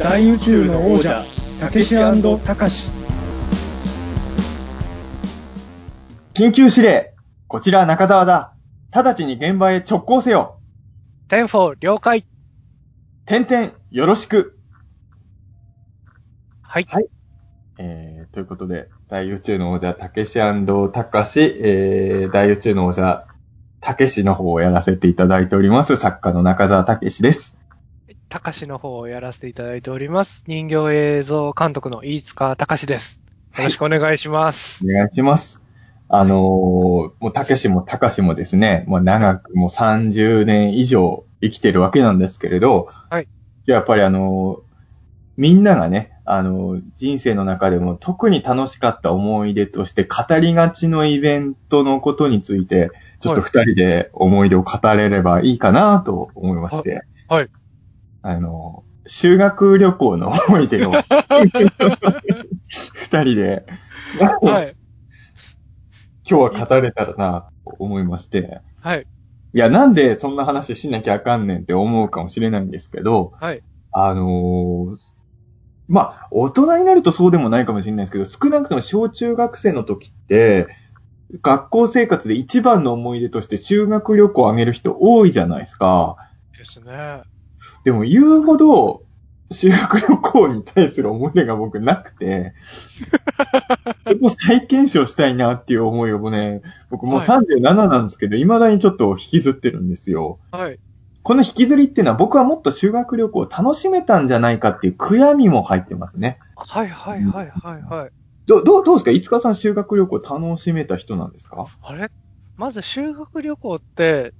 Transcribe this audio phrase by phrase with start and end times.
[0.00, 1.26] 大宇宙の王者
[1.60, 1.94] たけし
[2.38, 2.90] たかし
[6.32, 7.12] 緊急指令
[7.48, 8.54] こちら中澤だ
[8.90, 10.58] 直ちに現場へ直行せよ
[11.28, 12.24] ten-four 了解。
[13.26, 14.58] 点々よろしく
[16.62, 16.86] はい。
[16.88, 17.08] はい
[17.76, 20.38] えー、ということで、大宇宙の王者、たけし
[20.88, 23.26] たかし、えー、大宇宙の王者、
[23.80, 27.59] たけしの方をやらせていただいております、作家の中澤たけしです。
[28.30, 30.44] たかしの方をやらせていただいております。
[30.46, 33.24] 人形映像監督の飯塚たかしです。
[33.58, 34.84] よろしくお願いします。
[34.88, 35.60] お願いします。
[36.08, 43.26] あのー、もうたけしもたかしもですね、もう長くもう30年以上生きてるわけなんですけれど、はい。
[43.66, 44.70] やっぱりあのー
[45.36, 57.50] みんながね、あのー人生の中でも特に楽しかった思い出として語りがちのイベントのことについて、ちょっと二人で思い出を語れればいいかなと思いまして、はい。
[58.22, 60.92] あのー修学旅行の思い出を
[62.68, 63.66] 二人で、
[64.42, 64.76] はい。
[66.28, 69.06] 今日は語れたらなと思いまして、はい。
[69.54, 73.62] いや、なんでそんな話しなきゃあかんねんって思うかもしれないんですけど、はい。
[73.90, 74.96] あのー
[75.88, 80.68] まあ、大人になるとそうでもないかもしれないですけど、少なくとも小中学生の時って、
[81.42, 86.16] 学校生活で一番の思い出として修学旅行をあげる人多いじゃないですか。
[86.56, 87.22] ですね。
[87.84, 89.02] でも言うほど
[89.52, 92.54] 修学旅行に対する思い出が僕なくて、
[94.06, 100.38] そこ再検証したいなっていう思いをね、僕もうはい37なんですけど、未だにちょっと引きずってるんですよ。
[100.52, 100.78] はい。
[101.22, 106.38] この引きずりっていうのは僕はもっと修学旅行を楽しめたんじゃないかっていう悔やみも入ってますね。
[106.56, 108.10] はいはいはいはいはい。
[108.46, 109.10] ど、どう、どうですか？
[109.10, 111.66] いつかさん修学旅行楽しめた人なんですか？
[111.82, 112.10] あれ？
[112.56, 114.32] まず修学旅行って、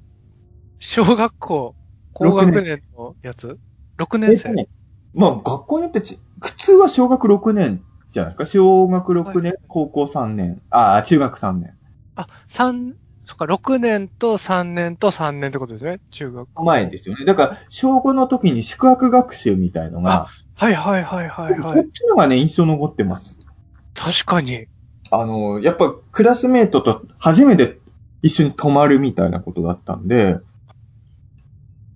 [0.79, 1.75] 小学校、
[2.15, 3.59] 高学年のやつ
[3.99, 4.69] ?6 年生、えっとね
[5.15, 8.47] まあ学校によってち、普通は小学6年じゃないですか？
[8.47, 11.75] 小学6年、はい高校3年、ああ、中学3年。
[12.17, 12.95] あ、三
[13.25, 15.99] そっか、6年と3年と3年ってことですね？
[16.11, 16.49] 中学。
[16.63, 17.25] 前ですよね。
[17.25, 21.89] だから、小5の時に宿泊学習みたいのが、はいはいはいはいはそっい。
[21.93, 23.39] ちのがね、印象残ってます。
[23.95, 24.67] 確かに。
[25.11, 27.79] あの、やっぱクラスメートと初めて
[28.23, 30.39] 一緒に泊まるみたいなことだったんで、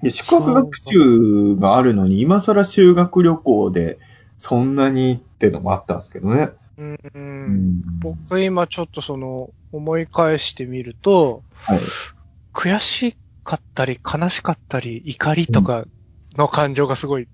[0.05, 3.99] で宿泊学習があるのに、今更修学旅行で
[4.37, 6.51] そんなにってのもあったんですけどね。
[6.79, 6.99] うん、う。
[7.07, 11.81] うん僕今ちょっとその、思い返してみると、はい。
[12.53, 15.85] 悔しかったり、悲しかったり、怒りとか
[16.37, 17.27] の感情がすごい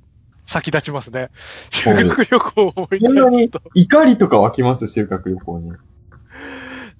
[0.47, 1.31] 先立ちますね。
[1.35, 3.61] 修学旅行を思い返すと。
[3.75, 4.87] 怒りとか湧きます？
[4.87, 5.73] 修学旅行に。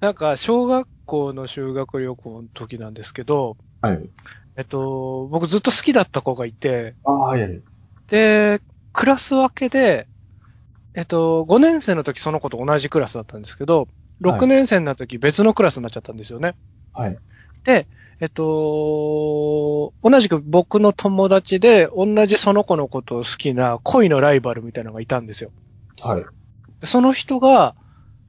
[0.01, 4.09] なんか、小学校の修学旅行の時なんですけど、はい。
[4.61, 7.61] えっと、僕ずっと好きだった子がいて、ああ、はいはい。
[8.09, 8.61] で、
[8.93, 10.07] クラス分けで、
[10.93, 13.87] えっと、5年生の時その子と同じクラスだったんですけど、はい
[14.21, 16.53] 6年生になった時別のクラスになっちゃったんですよね。
[16.93, 17.17] はい。
[17.63, 17.87] で、
[18.19, 25.49] えっと、同じく僕の友達で、同じその子のことを好きな恋のライバルみたいなのがいたんですよ。
[26.03, 26.25] はい。
[26.81, 27.75] でその人が、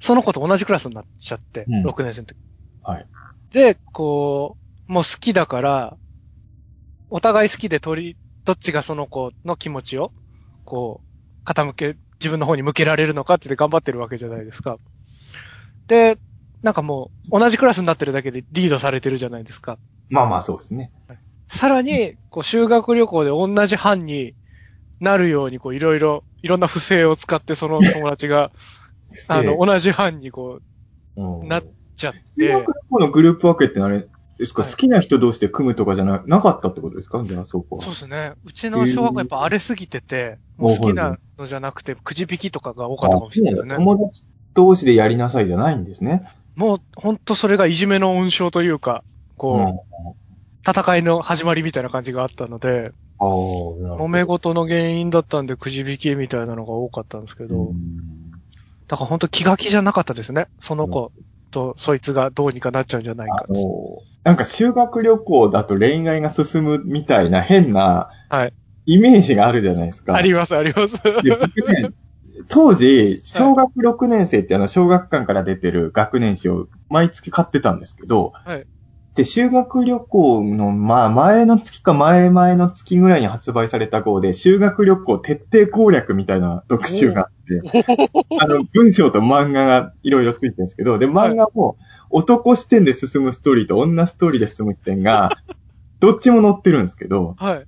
[0.00, 2.36] その子と同じクラスになっちゃって、うん6年生の時。
[2.82, 3.06] はい。
[3.52, 4.56] で、こ
[4.88, 5.98] う、もう好きだから、
[7.14, 10.12] お互い好きで取り、どっちがその子の気持ちを、
[10.64, 11.02] こ
[11.46, 14.78] う、傾け、自分の方に向けられるのかって頑張ってるわけじゃないですか。
[15.88, 16.16] で、
[16.62, 19.78] なんかもう、同じクラスになってるだけでリードされてるじゃないですか。
[20.08, 20.90] まあまあそうですね。
[21.48, 24.34] さらに、こう、修学旅行で同じ班に
[24.98, 28.52] なるように、こう、いろいろ、いろんな不正を使って、その友達が、
[29.28, 30.60] あの、同じ班にこ
[31.16, 31.64] うなっ
[31.96, 34.08] ちゃっ修て、学旅行のグループ分けってあれ
[34.42, 37.22] ですか、はい好きな人同士で組むとかじゃななかったってことですか？
[37.24, 37.82] じゃあそこは。
[37.82, 38.32] そうですね。
[38.44, 43.76] うちの小学校やっぱ荒れすぎてて、もう好きなのじゃなくて、くじ引きとかが多かったかもしれないですね。
[43.76, 46.28] 友達同士でやりなさいじゃないんですね。
[46.56, 49.04] もう、ほんとそれがいじめの温床というか、
[49.36, 49.84] こ
[50.66, 57.76] う、戦いの始まりみたいな感じがあったので、揉め事の原因だったんでくじ引きみたいなのが多かったんですけど、うん
[58.88, 60.48] だからほんと気が気じゃなかったですね。
[60.58, 61.12] その子
[61.52, 63.46] とそいつがどうにかなっちゃうんじゃないか
[64.24, 68.54] なんか修学旅行だと恋愛が進むみたいな変なはい。
[68.86, 70.14] イメージがあるじゃないですか。
[70.14, 70.96] あります、あります。
[72.48, 78.66] 当時、小学6年生ってあの、小学館から出てる学年誌を毎月買ってたんですけど、はい。
[79.14, 87.84] で、修学旅行の、まあ、前の月か前々の月ぐらいに発売された号で、修学旅行徹底攻略みたいな特集があって、
[88.40, 91.76] あの、文章と漫画がいろいろついてるんですけど、で、漫画も
[92.08, 95.36] 男視点で進むストーリーと女ストーリーで進む視点が、
[96.00, 97.66] どっちも載ってるんですけど、はい。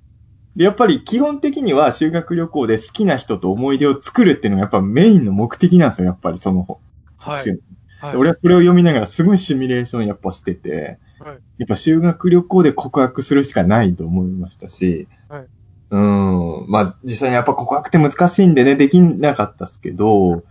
[0.55, 6.79] で、やっぱり基本的には修学旅行で好きな人と思い出を作るっていうのがやっぱメインの目的なんですよ、やっぱりその、
[7.17, 8.15] はい。
[8.15, 10.97] 俺はそれを読みながらすごいシミュレーションやっぱしてて、
[11.29, 15.47] はいやっぱ修学旅行で告白するしかないと思いましたし、はい
[15.89, 16.65] うん。
[16.67, 20.43] まあ、実際にやっぱ告白って難しいんでね、できなかったですけど、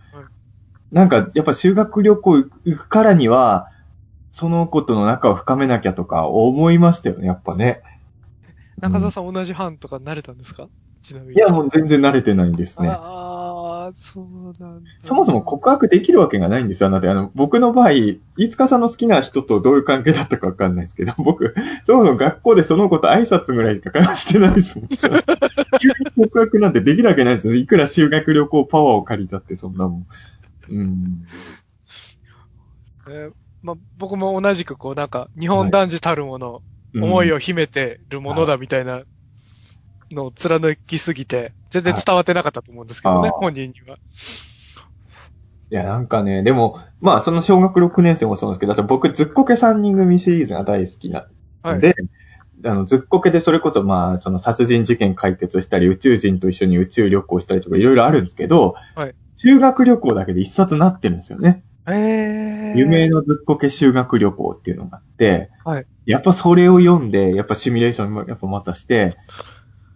[0.91, 3.69] なんかやっぱ修学旅行行くからには、
[4.31, 7.81] その子との仲を深めなきゃとか思いましたよね、やっぱね。
[8.81, 10.67] 中澤さん同じ班とか慣れたんですか？
[11.01, 11.33] ちなみに。
[11.35, 12.89] いや、もう全然慣れてないんですね。
[12.89, 13.24] ああ、
[13.93, 14.89] そうなんだ。
[15.01, 16.89] そもそも告白できるわけがないんですよ。
[16.89, 17.91] なので、あの、僕の場合、
[18.37, 21.53] 飯塚さんの好きな人とどういう関係だったかわかんないですけど、 僕、
[21.85, 24.87] そもそも学校でその子と挨拶ぐらいしか会話してないですもん。
[25.79, 27.55] 急に告白なんてできるわけないですよ。
[27.55, 30.07] いくら修学旅行パワーを借りたって、そんなもん。
[30.69, 31.25] うん。
[33.07, 36.61] えーまあ、僕も同じくこうなんか、日本男児たるもの、
[36.95, 39.03] 思いを秘めてるものだみたいな
[40.11, 43.97] のを貫きすぎて、全然伝わってなかったと思うんですけどね、はい本人には。
[45.71, 51.27] いや、なんかね、でも、まあ、その小学6年生もそうなんですけど、あと僕、ずっこけ3人組シリーズが大好きな
[51.63, 51.77] はい。
[51.77, 51.95] んで、
[52.63, 61.63] あの、ずっこけでそれこそ、まあ、その殺人事件解決したり、宇宙人と一緒に宇宙旅行したりとかいろいろあるんですけど、はい修学旅行だけで一冊なってるんですよね。
[61.87, 62.77] えー。
[62.77, 69.15] 夢のずっこけ修学旅行っていうのがあって、はいやっぱそれを読んで、やっぱシミュレーションもやっぱまたして、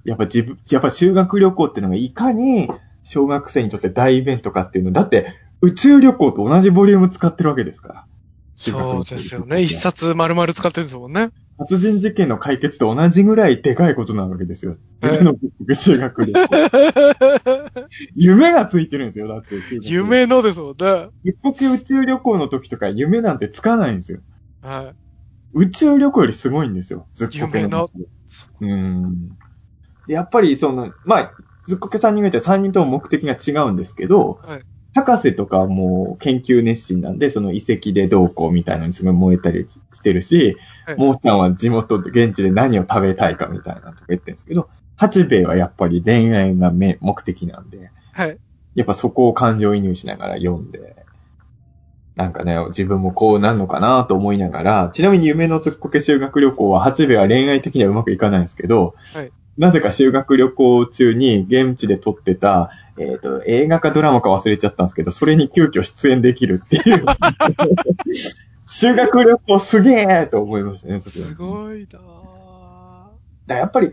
[0.09, 2.67] やっぱ自分、やっぱ修学旅行っていうのがいかに
[3.03, 8.05] 小学生にとって大イベントかっていうの、だって宇宙旅行と同じボリューム使ってるわけですから。
[8.55, 9.61] そうですよね。
[9.61, 11.29] 一冊丸々使ってるんですもんね。
[11.59, 14.71] 殺人事件の解決と同じぐらいでかいことなわけですよ。
[14.71, 15.35] はい夢の
[15.75, 16.39] 修学旅行。
[18.15, 19.55] 夢がついてるんですよ、だって。
[19.81, 21.09] 夢のですもんね。
[21.23, 24.21] ずっこけ宇宙旅行の時とか夢なんてつかないんですよ。
[24.61, 24.95] はい。
[25.53, 27.07] 宇宙旅行よりすごいんですよ。
[27.13, 27.89] ずっこけ夢の。
[28.61, 29.29] うん。
[30.09, 31.33] でやっぱりその、まあ、
[31.67, 34.63] ずっこけ3人目って3人とも目的が違うんですけど、はい。
[34.95, 40.57] 博士とかはもう研究熱心なんで、その遺跡でどうこうみたいなのにすごい燃えたりしてるし、
[40.87, 40.97] はい。
[40.97, 48.39] モーちゃんは地元、現地で何を食べたいかみたいなとか言ってるんですけど、八兵衛はやっぱり恋愛が目目的なんで、はい。
[48.73, 51.05] やっぱそこを感情移入しながら読んで、
[52.15, 67.05] なんかね、自分もこうなんのかなと思いながら、ちなみに夢のずっこけ修学旅行は、八兵衛は恋愛的にはうまくいかないんですけど、はいなぜか修学旅行中に現地で撮ってた、えっ、と、映画かドラマか忘れちゃったんですけど、それに急遽出演できるっていう。
[68.65, 73.91] 修学旅行すげえと思いましたね、それすごいなぁだやっぱり、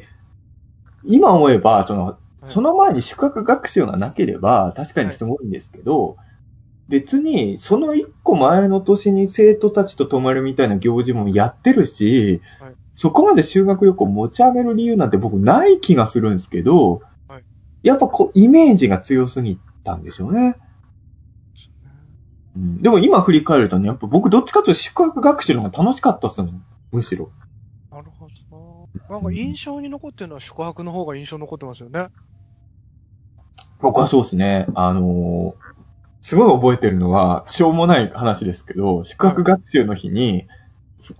[1.04, 2.14] 今思えば、その、はい。
[2.44, 6.16] その前に宿泊学習がなければ、確かにすごいんですけど、
[6.88, 17.44] 別に、その一個前の年に生徒たちと泊まるみたいな行事もやってるし、はいそこまで修学旅行持ち上げる理由なんて僕ない気がするんですけど、はい
[17.82, 20.56] やっぱこう、イメージが強すぎたんでしょうね。
[22.56, 26.64] うん、でも今振り返るとね、やっぱ僕どっちかというと宿泊学習の方が楽しかったっすもん。
[26.90, 27.30] むしろ。
[27.92, 32.08] なるほどななんか印象に残ってるのは宿泊の方が印象に残ってますよね。
[33.80, 34.66] 僕はそうですね。
[34.74, 35.76] あのー
[36.26, 40.48] すごい覚えてるのは、しょうもない話ですけど、宿泊学習の日に、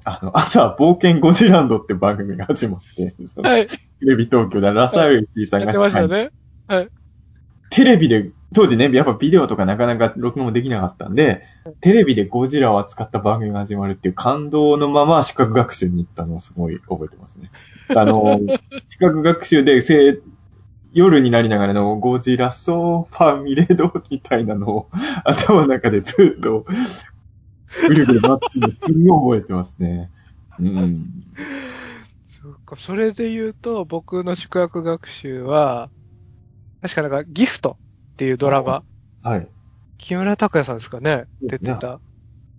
[0.05, 3.13] あの、朝、冒険ゴジランドって番組が始まって、
[3.43, 3.67] はい。
[3.67, 6.31] テレビ東京でラサウイさんがやってましたよね。
[7.71, 11.43] テレビで、当時ね、やっぱビデオとかなかなか録画もできなかったんで、
[11.81, 17.51] テレビでゴジラを扱った番組が始まるっていう感動のまま資格学習に行ったのをすごい覚えてますね。
[17.89, 18.39] あの、
[18.89, 20.21] 資格学習でせ
[20.93, 24.89] 夜になりながらのゴジラソファミレドみたいなのを
[25.25, 26.65] 頭の中でずっと
[27.89, 30.11] ぐるぐる回ってるのすごい覚えてますね。
[30.59, 31.05] うん。
[32.25, 35.91] そうか、それで言うと、僕の宿泊学習は、
[36.83, 37.77] 確かなんか、ギフトっ
[38.17, 38.85] ていうドラマ、
[39.23, 39.49] はい。
[39.99, 42.01] 木村拓哉さんですかね、出てた、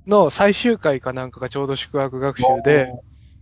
[0.07, 2.91] の最終回かなんかがちょうど宿泊学習で、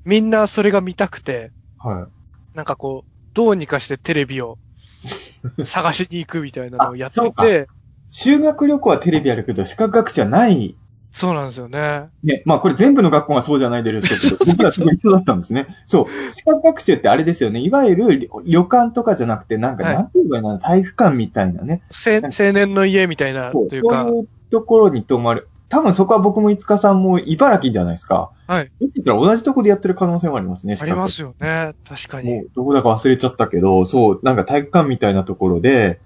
[0.03, 2.07] みんなそれが見たくて、は
[2.53, 2.57] い。
[2.57, 4.57] なんかこう、どうにかしてテレビを
[5.63, 7.67] 探しに行くみたいなのをやってて、
[8.12, 10.77] 修学旅行はテレビやるけど、資格学習はない
[11.15, 12.10] そうなんですよね。
[12.25, 15.67] ね、まあこれ全部の学校がそうじゃないですけど、 僕らそこ一緒だったんですね。
[15.86, 16.34] そう。
[16.34, 17.62] 資格学習ってあれですよね。
[17.62, 21.84] いわゆる旅旅館とかじゃなくて、なんか、はいなんていうかな、体育館みたいなね。
[21.89, 25.48] せ青年の家みたいな、というか、そういうところに泊まる。
[25.69, 28.31] 多分そこは僕も五日さんも茨城じゃないですか。
[28.48, 28.72] はい。
[28.81, 30.75] もしかしたら同じとこでやってる可能性もありますね。
[30.77, 31.75] ありますよね。
[31.88, 32.34] 確かに。
[32.34, 36.01] もう、どこだか忘れちゃったけど、そう、なんか体育館みたいなところで、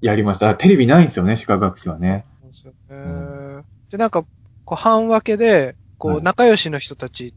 [0.00, 0.54] やりました。
[0.54, 2.24] テレビないんですよね、資格学習はね。
[2.40, 3.29] そうですよね。
[3.90, 4.24] で、なんか、
[4.64, 7.34] こう、半分けで、こう、はい仲良しの人たち、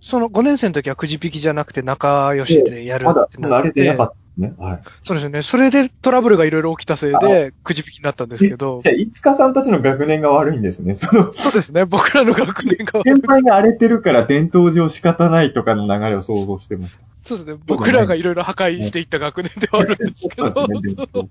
[0.00, 4.54] その5年生の時はくじ引きじゃなくて仲良しでやるまだって、なってまだあれでなかったね。
[4.58, 4.82] はい。
[5.02, 5.42] そうですよね。
[5.42, 10.94] それでトラブルがいろいろ起きたせいで、くじ引きになったんですけどじ、ゃあ、いつかさんたちの学年が悪いんですね。
[10.94, 11.84] その、そうですね。
[11.84, 17.00] 僕らの学年が、先輩が荒れてるから伝統上仕方ないとかの流れを想像してました。
[17.22, 17.56] そうですね。
[17.64, 21.28] 僕らがいろいろ破壊していった学年ではあるんですけど、ね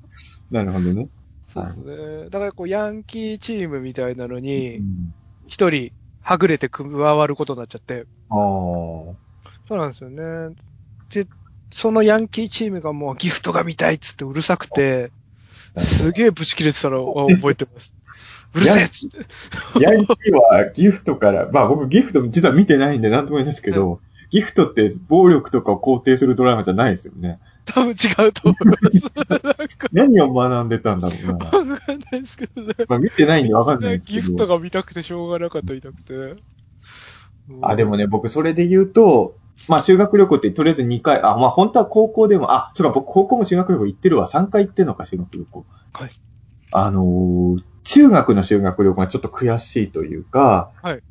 [0.50, 1.08] なるほどね。
[1.54, 2.30] そうですね。
[2.30, 5.14] だからこう、ヤンキーチームみたいなのうに、ん
[5.48, 5.92] 一人、
[6.22, 8.38] はぐれて加わることになっちゃって、ああ。
[9.68, 10.56] そうなんですよね。
[11.12, 11.28] で、
[11.72, 15.12] そのヤンキーチームがもうギフトが見たいっつってうるさくて、
[15.78, 17.94] すげえブチ切れてたのを覚えてます。
[18.56, 19.18] うるせえっつって。
[19.84, 27.40] ヤンキーはギフトから、まあ僕ギフト実は見てないんでなんとも言えないですけど、ギフトって暴力とかを肯定するドラマじゃないですよね。
[27.66, 29.88] 多分違うと思います。
[29.94, 31.34] 何を学んでたんだろうな。
[31.34, 31.76] わかんな
[32.18, 32.74] いですけどね。
[32.88, 34.58] まあ見てないんでわかんないですけギフトど。
[34.58, 36.36] が見たくてしょうがなかったみたくて。
[37.62, 44.28] あ、でもね、僕それで言うと、まあ修学旅行ってとりあえず2回、あ、まあ本当は高校でも、あ、そうか僕高校も修学旅行行ってるわ。
[44.28, 45.66] 3回行ってるのか、修学旅行。
[45.94, 46.12] はい。
[46.72, 51.04] あのー中学の修学旅行がちょっと悔しいというか、はい。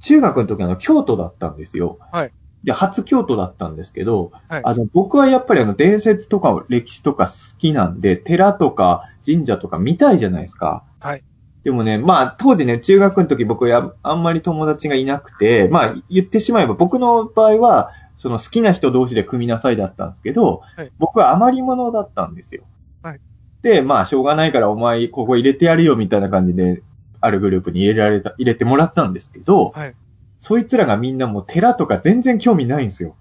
[0.00, 1.98] 中学の時あの、京都だったんですよ。
[2.10, 2.32] はい。
[2.64, 4.62] で、初京都だったんですけど、はい。
[4.64, 10.84] あの、僕はやっぱりあの、伝説とか歴史とか好きなんで、寺とか神社とか見たいじゃないですか。
[11.00, 11.24] はい。
[11.64, 22.62] でもね、まあ、当時ね、中学の時僕や、あんまり友達がいなくて、まあ、言ってしまえば僕の場合は、その好きな人同士で組みなさいだったんですけど、はい僕は余り物だったんですよ。
[23.02, 23.20] はい。
[23.62, 26.82] で、まあ、しょうがないからお前ここ入れてやるよみたいな感じで、
[27.20, 29.94] あるグループに入れられた、入れてもらったんですけど、はい。
[30.42, 33.16] そいつらがみんなもう寺とか全然興味ないんですよ。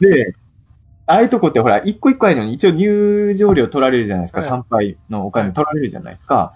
[0.00, 0.34] で、
[1.04, 4.40] ああいうとこってほら、一個一個あるのに一応入場料取られるじゃないですか。
[4.40, 6.54] はい参拝のお金取られるじゃないですか。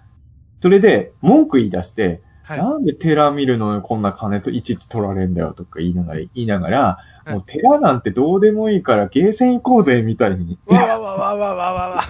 [0.62, 2.58] それで、文句言い出して、はい。
[2.58, 10.58] なんで寺見るのにこんな金といちいち取られんだよとか言いながら、言いながら、はいもう寺なんてどうでもいいからゲーセン行こうぜみたいに。
[10.66, 12.02] わわわわわわわわ。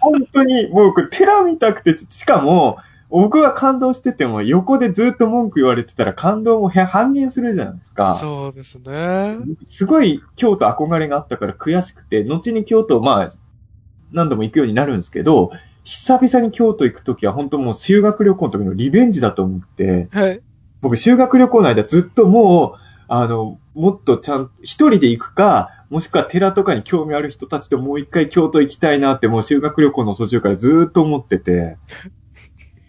[0.00, 2.78] 本当に、もう僕寺見たくて、しかも、
[3.10, 8.14] 僕が感動してても横でずっと文句言われてたら感動も半減するじゃないですか。
[8.14, 9.36] そうですね。
[9.64, 13.28] すごい京都憧れがあったから悔しくて、後に京都、まあ、
[14.12, 15.52] 何度も行くようになるんですけど、
[15.84, 20.42] 久々に京都行くときは本当もう修学旅行の時のリベンジだと思って、はい。
[20.82, 31.78] 僕修学旅行の間ずっともう、あの、もっとちゃん、一人で行くか、もしくは寺とかに興味ある人たちともう一回京都行きたいなってもう修学旅行の途中からずーっと思ってて、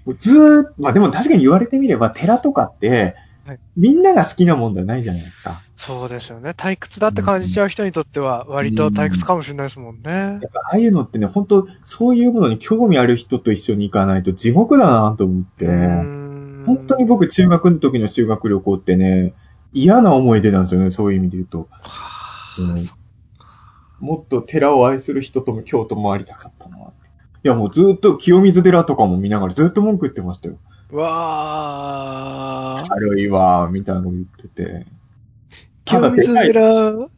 [0.05, 3.15] ずーっと、まあでも確かに言われてみれば寺とかって
[3.49, 5.59] はい、みんなが好きなもんじゃないじゃないですか。
[5.75, 6.51] そうですよね。
[6.51, 10.37] 退屈だって感じちゃう人にとっては、割と退屈かもしれないですもんねや。
[10.37, 19.33] っぱああいうのってね、本当そういうものに興味ある人と一緒に行かないと地獄だなと思って、本本当に僕中学の時の修学旅行ってね、
[19.73, 21.69] 嫌な思い出なんですよね、そういう意味で言うと。
[22.59, 22.75] うん
[23.99, 26.77] もっと寺を愛する人とも京都もありたかったな
[27.43, 30.57] やもうずっと清水寺とかも見ながらずっと文句言ってましたよ。
[30.91, 32.89] わー。
[32.89, 34.85] 軽いわー、みたいなの言ってて。
[35.85, 37.09] 清水寺、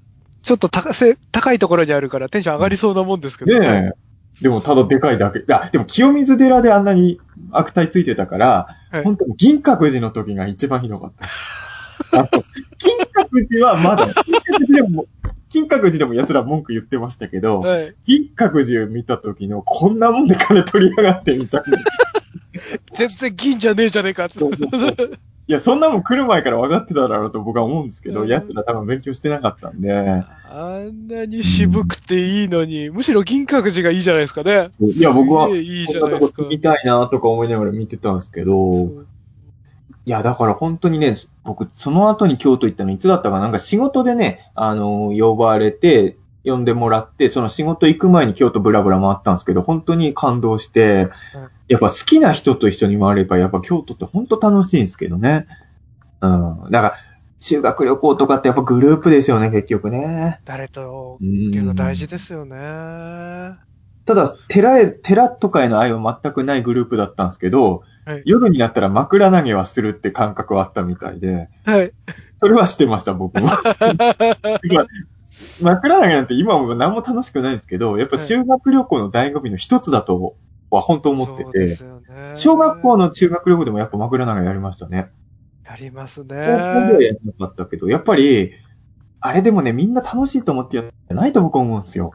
[0.44, 4.44] ちょっと高せ高いところにあるからテンション上がりそうなもんですけどねえ。
[4.44, 5.44] でもただでかいだけ。
[5.54, 7.20] あ、でも清水寺であんなに
[7.52, 12.22] 悪態ついてたから、はい本当に銀閣寺の時が一番ひどかった。
[12.22, 12.44] あと
[12.78, 15.06] 金閣寺はまだ、金閣寺でも、
[15.52, 17.96] 金閣寺でも奴ら文句言ってましたけど、はい。
[18.06, 21.78] 銀閣寺を見た時のこんなもんで金取りやがってみたいな。
[22.96, 24.40] 全然銀じゃねえじゃねえかって。
[24.40, 25.12] そうそうそう
[25.48, 34.70] いや、そんなもん来る前から分かってただろうと僕は思うんですけど、うん奴ら多分勉強してなかったんで、あんなに渋くていいのに、むしろ銀閣寺がいいじゃないですかね。
[34.80, 36.10] いや、僕はいいじゃなですか。
[36.10, 38.90] ないとこ住みたいなとか思いながら見てたんですけど、
[40.06, 43.42] いや、だから本当にね、僕、その後に京都行ったのいつだったかな？
[43.42, 51.10] なんか仕事でね、あの、呼ばれて、呼んでもらって、その仕事行く前に京都ブラブラ回ったんですけど、本当に感動して、
[51.68, 55.46] やっぱ好きな人と一緒に回れば、やっぱ京都って本当楽しいんですけどね。
[56.22, 56.72] うん。
[56.72, 56.94] だから、
[57.40, 60.42] 修学旅行とかってやっぱグループですよね、結局ね。
[60.46, 62.56] 誰とうっていうのん大事ですよね。
[62.58, 63.58] は
[64.06, 68.22] ただ、寺へ、寺とかへの愛は全くないグループだったんですけど、い。
[68.26, 71.92] 夜になったら枕投げはするって感覚はあったみたいで、はい。
[72.40, 73.62] それはしてました、僕は。
[74.74, 74.88] まあ
[75.62, 80.36] 枕投げなんて今も何も楽しくないんですけど、やっぱ修学旅行の醍醐味の一つだと
[80.70, 82.32] は本当思ってて、すよね。
[82.36, 85.10] 小学校の中学旅行でもやっぱ枕投げやりましたね。
[85.66, 87.06] やります高校ではね。
[87.06, 88.52] やらなかったけど、やっぱり、
[89.20, 92.12] あれでもね、みんな楽しいと思ってやってないと僕は思うんですよ。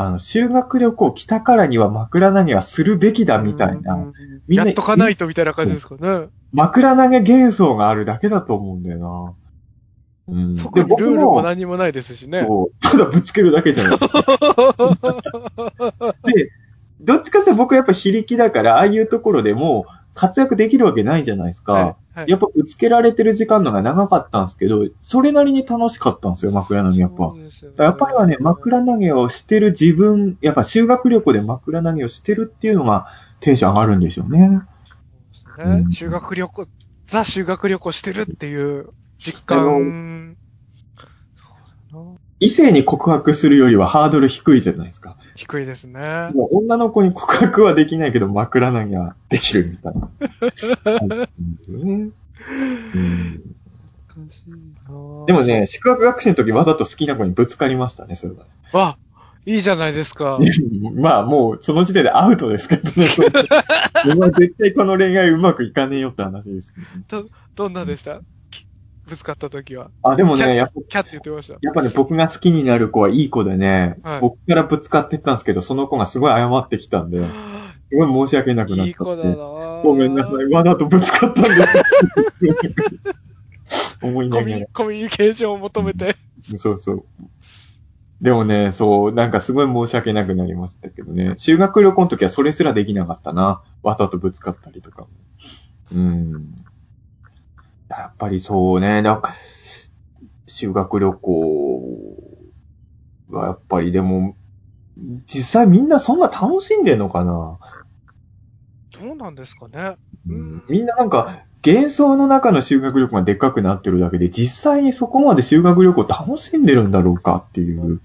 [0.00, 4.12] あの、修学旅行来たからには枕投げはするべきだみたいな、うん
[4.46, 6.28] みんなやっとかないとみたいな感じですかね。
[6.52, 9.34] 枕投げ幻想があるだけだと思うんだよな。
[10.28, 12.46] うん、特にルールも何もないですしね。
[12.80, 13.98] ただぶつけるだけじゃない。
[16.32, 16.50] で、
[17.00, 21.72] どっちかって僕はやっぱ非力だから、ああいうところでも活躍できるわけないじゃないですか。
[21.72, 21.96] はいはい
[22.26, 27.32] やっぱぶつけられてる時間のが長かったんですけど、それなりに楽しかったんですよ、枕投げやっぱ。
[27.32, 27.48] ね。
[27.76, 33.06] やっぱりはね、枕投げをしてる自分、やっぱ修学旅行で枕投げをしてるっていうのが
[33.40, 34.60] テンション上がるんでしょうね。
[35.40, 35.84] そうですね。
[35.84, 35.92] うん。
[35.92, 36.66] 修学旅行、
[37.06, 40.36] ザ修学旅行してるっていう実感。
[42.40, 45.16] 異性に告白するよりはハードル低いじゃないですか。
[45.34, 46.30] 低いですね。
[46.34, 50.08] もう女の子に告白はできないけど枕投げはできるみたいな。
[55.26, 58.32] でもね、宿泊学習の時わざと好きな子にぶつかりましたね、それ
[58.72, 58.78] は。
[58.78, 58.98] わ、
[59.46, 60.38] いいじゃないですか。
[60.94, 63.06] まあもうその時点でアウトですけどね。
[64.38, 66.80] 絶対この恋愛うまくいかねえよって話ですけ
[67.16, 68.20] どね、どんなでした？
[68.20, 68.22] き
[69.08, 69.90] ぶつかった時は。
[70.02, 71.54] あ、でもね、やっぱキャって言ってました。
[71.60, 77.24] やっぱね、僕が好きになる子はいい子でね、はい僕からぶつかってったんですけど、その子がすごい謝ってきたんで、
[77.90, 78.88] すごい申し訳なくなっちゃって。
[78.88, 82.46] いい子だなぁごめんなさい、わざとぶつかったんです。
[84.02, 84.66] 思いながら。
[84.72, 86.16] コミュニケーションを求めて。
[86.56, 87.04] そうそう。
[88.20, 91.34] でもね、そう、なんかすごい申し訳なくなりましたけどね。
[91.36, 93.62] 修学旅行の時はそれすらできなかったな。
[93.82, 95.06] わざとぶつかったりとか。
[95.92, 96.54] うん。
[97.88, 99.34] やっぱりそうね、なんか、
[100.46, 101.82] 修学旅行
[103.30, 104.36] はやっぱりでも、
[105.26, 107.58] 実際みんなそんな楽しんでんのかな、
[108.92, 109.96] どうなんですかね。
[110.28, 118.00] うん、みんななんか、幻想の中の修学旅行がでっかくなってるだけで、実際にそこまで修学旅行楽しんでるんだろうかっていう。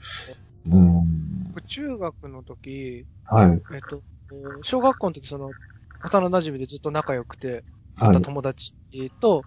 [0.65, 1.53] うん。
[1.67, 3.61] 中学の時、はい。
[3.73, 4.01] えっと、
[4.63, 5.53] 小学校の時その、
[6.03, 7.63] 幼馴染でずっと仲良くて、
[7.95, 8.21] はい。
[8.21, 8.73] 友達
[9.19, 9.45] と、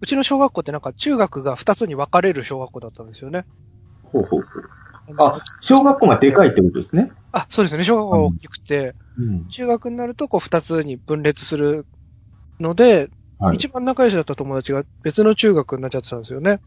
[0.00, 3.44] うちの小学校ってなんか中学が2つに分かれる小学校だったんですよね。
[4.02, 5.14] ほうほうほう。
[5.14, 7.12] のあ、小学校がでかいってことですね。
[7.32, 7.84] あ、そうですね。
[7.84, 9.46] 小学校が大きくて、うん。
[9.50, 11.86] 中学になるとこう2つに分裂する
[12.60, 13.56] ので、はい。
[13.56, 16.60] 一番仲良しだった友達が別の中学になっちゃってたんですよね。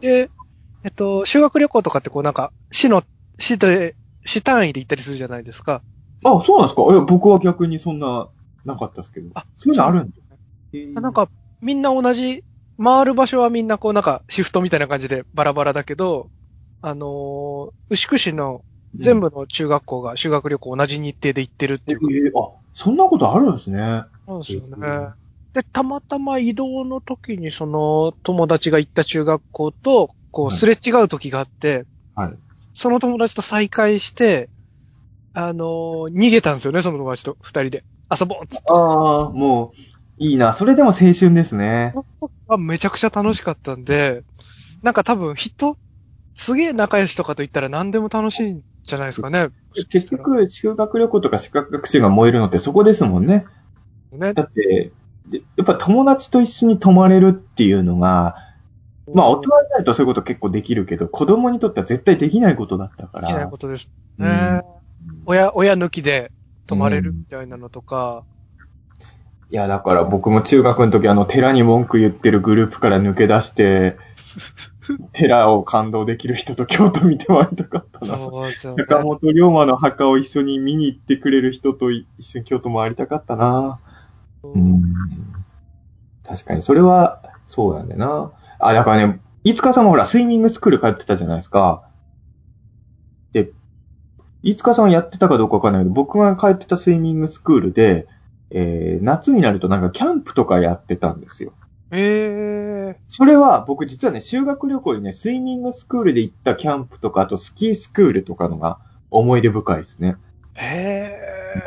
[0.00, 0.30] で、
[0.84, 3.02] えっと、修学旅行とかってこうなんか、市の、
[3.38, 5.82] 市で、市単位で行ったりするじゃないですか。
[6.24, 8.28] あ、そうなんですかいや、僕は逆にそんな、
[8.64, 9.30] なかったですけど。
[9.34, 11.00] あそういうのあるんだ。
[11.00, 12.44] なん、か、みんな同じ、
[12.82, 16.30] 回る場所はみんなこうなんか、シフトみたいな感じでバラバラだけど、
[16.80, 24.04] あのー牛久市の全部の中学校が修学旅行同じ日程で行ってるってえいうーあ、そんなことあるんですね。
[24.26, 25.14] そうですよねうん。
[25.54, 32.38] で、たまたま移動の時にその友達が行った中学校と、こはいうすれ違う時があって、はい。
[32.74, 34.50] その友達と再会して、
[35.32, 37.84] あのー逃げたんですよね、その友達と二人で。
[38.10, 38.64] 遊ぼうっつって。
[38.68, 38.74] あ
[39.26, 40.52] あ、もう、いいな。
[40.52, 41.92] それでも青春ですね。
[42.48, 44.24] あめちゃくちゃ楽しかったんで、
[44.82, 45.76] なんか多分人、
[46.34, 49.48] すげえ仲良しとかと言ったら何でも楽しいんじゃないですかね。
[49.90, 53.44] 結局、修学旅行とか資格学習が燃えるのってそこですもんね。
[54.12, 54.34] ね。
[54.34, 54.92] だって、
[55.26, 58.36] でやっぱ友達と一緒に泊まれるっていうのが、
[59.14, 63.28] まあ大人になるとそういうこと結構できるけど、子供にとっては絶対できないことだったから。
[63.28, 64.62] できないことですうんね。
[65.26, 66.32] 親、親抜きで
[66.66, 68.24] 泊まれるみたいなのとか、
[69.50, 73.96] いや、だから僕も中学の時あの寺に文句言ってるグループから抜け出して、
[75.12, 78.16] 寺を感動できる人と京都見て回りたかったな。
[78.16, 78.50] ね。
[78.52, 83.78] 坂本龍馬の墓を一緒に見に行ってくれる人と一緒に京都回りたかったな。
[84.42, 84.82] うん。
[86.26, 88.32] 確かに、それは、そうなんだよな。
[88.58, 91.88] あ、だからね、いつかさんもほら、スイミングスクール通ってたじゃないですか。
[93.32, 93.50] で、
[94.42, 98.06] いつかさんやってたかどうかわかんないけど、僕が通ってたスイミングスクールで、
[98.50, 101.52] えー、夏になるとなんかキャンプとかやってたんですよ。
[101.90, 108.78] ええそれは僕実はね、修学旅行でね、スイミングスクールで行ったキャンプとか、あとスキースクールとかのが
[109.10, 110.16] 思い出深いですね。
[110.54, 111.18] へ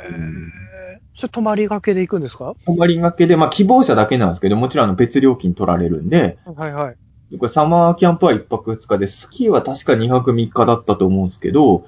[0.10, 0.52] えうん
[1.15, 2.54] それ泊まりがけで行くんですか？
[2.65, 7.38] 泊まりがけで、まあ希望者だけなんですけど、もちろんあの別料金取られるんで、はいはい。
[7.38, 11.86] これサマーキャンプは1泊2日で、スキーは確か2泊3日だったと思うんですけど。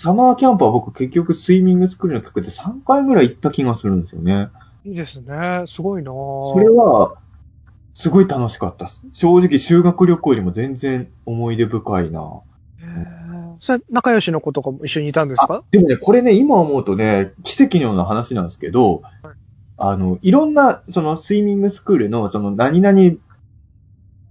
[0.00, 4.48] サマーキャンプは僕結局スイミングスクールの企画で3回ぐらい行った気がするんですよね。
[4.84, 5.64] いいですね。
[5.66, 7.14] すごいなぁそれは、
[7.94, 9.02] すごい楽しかったです。
[9.12, 12.20] 正直修学旅行よりも全然思い出深いな。
[12.80, 15.64] へーそれ、仲良しの子とかも一緒にいたんですか？
[15.72, 19.34] でもね、これね、今思うとね、奇跡のような話なんですけど、はい
[19.78, 23.16] あの、いろんな、その、スイミングスクールの、その、何々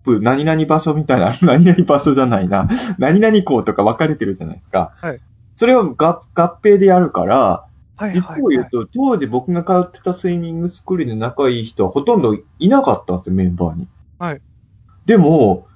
[0.03, 4.93] 部、何々場所みたいな、 何々場所じゃないな、何々校とか分かれてるじゃないですか。
[5.01, 5.19] はい
[5.58, 7.65] それを合合併でやるから、
[7.98, 13.88] はい実を言うと、当時僕が通ってたスイミングスクールで仲いい人はほとんどいなかったんですよ、メンバーに。
[14.20, 14.41] はい。
[15.08, 15.67] でも、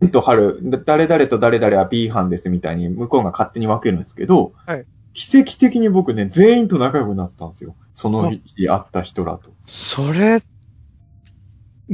[0.00, 7.76] えっと、春、誰々と誰々は B 班ですみたいに向こうが勝手に分けるんですけど、はい奇跡的に僕ね、全員と仲良くなったんですよ。
[7.94, 9.52] その日会った人らと。
[9.66, 10.42] それ、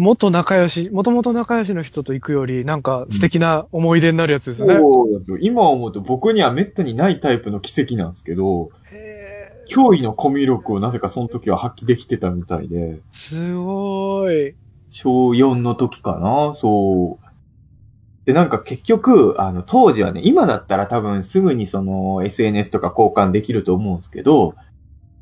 [0.01, 4.75] 元仲良し、もともと仲良しの人と行くより、なんか素敵な思い出になるやつですね。
[4.75, 5.39] そうですよ。
[5.41, 14.55] 今思うと僕には滅多にないタイプの奇跡なんですけど、へ驚異のコミュ力をなぜかその時は発揮できてたみたいで、ーすごい。
[14.91, 16.55] 小4の時かな？
[16.55, 17.27] そう。
[18.25, 24.57] で、なんか結局、あの、当時はね、今だったら多分すぐにその SNS とか交換できると思うんですけど、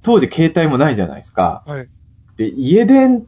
[0.02, 1.62] 当時携帯もないじゃないですか。
[1.66, 1.88] はい。
[2.36, 3.24] で、家電、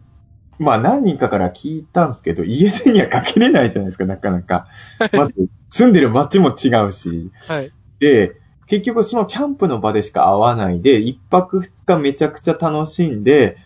[0.60, 4.68] まあ何人かから聞いたんですけど、家電にはかけれないじゃないですか、なかなか。
[5.12, 5.32] まず、
[5.70, 7.30] 住んでる街も違うし。
[7.48, 7.70] はい。
[7.98, 13.56] で、結局そのキャンプの場でしか会わないで、一泊二日めちゃくちゃ楽しんで、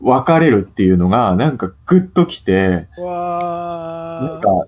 [0.00, 4.28] 別れるっていうのが、なんかグッときて、わー。
[4.34, 4.66] なんか、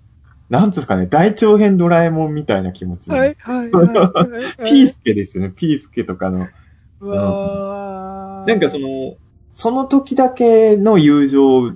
[0.50, 3.16] なんつうんですかね、大長編ドラえもんみたいな気持ちに。
[3.16, 3.70] はい、はい。
[4.64, 6.48] ピースケですよね、ピースケとかの。
[7.00, 8.48] うわー。
[8.48, 9.14] なんかその、
[9.56, 11.72] その時だけの友情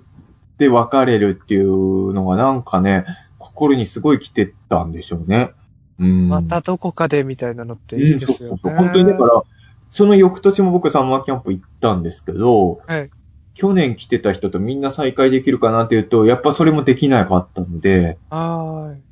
[0.58, 3.06] で別れるっていうのがなんかね、
[3.38, 5.52] 心にすごい来てたんでしょうね。
[5.98, 6.28] うん。
[6.28, 8.52] またどこかでみたいなのっていいですよね。
[8.52, 9.42] うんそうそうそう本当にだから、
[9.88, 13.10] その翌年も僕サマーキャンプ行ったんですけど、はい。
[13.54, 19.02] 去年来てた人とみんな再会できるかなっていうと、やっぱそれもできなかったので、はーい。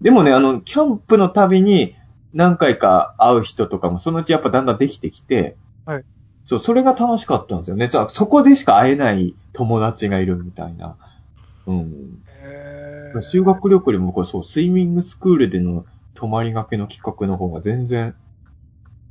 [0.00, 1.94] でもね、あの、キャンプのたびに
[2.34, 6.04] 何回か会う人とかもそのうちやっぱだんだんできてきて、はい。
[6.46, 7.88] そう、それが楽しかったんですよね。
[7.88, 10.96] じゃあ、そこでしか会えない友達がいるみたいな。
[11.66, 12.22] うん。
[13.20, 18.14] 修学旅行よりも僕はそう、スイミングスクールでの泊まりがけの企画の方が全然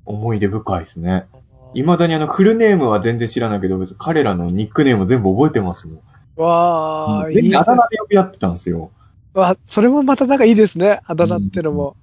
[0.05, 1.27] 思い出深いですね。
[1.73, 6.41] 未だにあの、フルネームは全然知らないけど、別に彼らのニックネーム全部覚えてますもん。
[6.41, 8.91] わー、いい全然あだ名で呼び合ってたんですよ。
[9.33, 11.01] わ、それもまたなんかいいですね。
[11.05, 11.97] あだ名ってのも。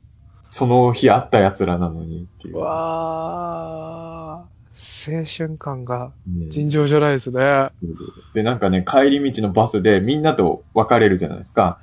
[0.51, 2.59] その日会った奴らなのにっていう。
[2.59, 7.43] わー、青春感がうん尋常じゃないですね。
[7.43, 7.73] は
[8.35, 11.79] で、なんかね、帰り道のバスでみんなと別れるじゃないですか。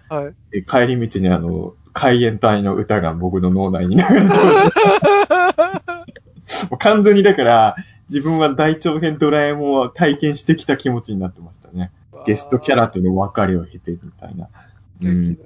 [0.52, 0.52] い。
[0.52, 4.28] で帰り道にあの、海援隊の歌が僕の脳内に流れて
[6.78, 7.75] 完全にだから、
[8.10, 11.91] 自分は大長編ドラえもんを体験してきた気持ちになってましたね。
[12.25, 14.49] ゲストキャラとの別れを経てみたいな。
[15.02, 15.38] うん。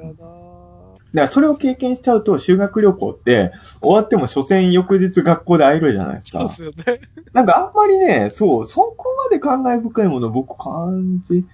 [1.13, 6.83] だからそれを経験しちゃうと修学旅行って、終わっても所詮翌日学校で会えるじゃないですかそうで。
[6.83, 7.01] すよね。
[7.33, 11.45] なんかあんまりね、そう、そこまで感慨深いもの僕感じ。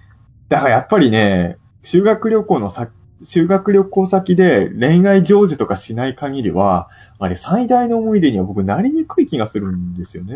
[0.48, 2.88] だからやっぱりね、修学旅行のさ、
[3.22, 10.34] 修学旅行先で恋愛成就とかしない限りは、あれ最大の思い出には僕なりにくい気がするんですよね。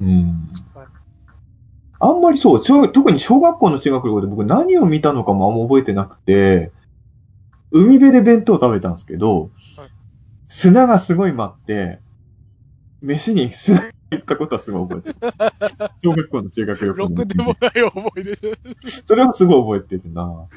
[0.00, 0.86] うんはい。
[1.98, 6.72] あんまりそう、小特に小学校の修学旅行で僕何を見たのかもあんま覚えてなくて、
[7.70, 9.90] 海辺で弁当食べたんですけど、はい
[10.52, 12.00] 砂がすごい舞って、
[13.00, 15.32] 飯に砂が行ったことはすごい覚えてる。
[16.02, 18.58] 小学校の修学旅行のろくでもない思い出で。
[19.04, 20.48] それはすごい覚えてるな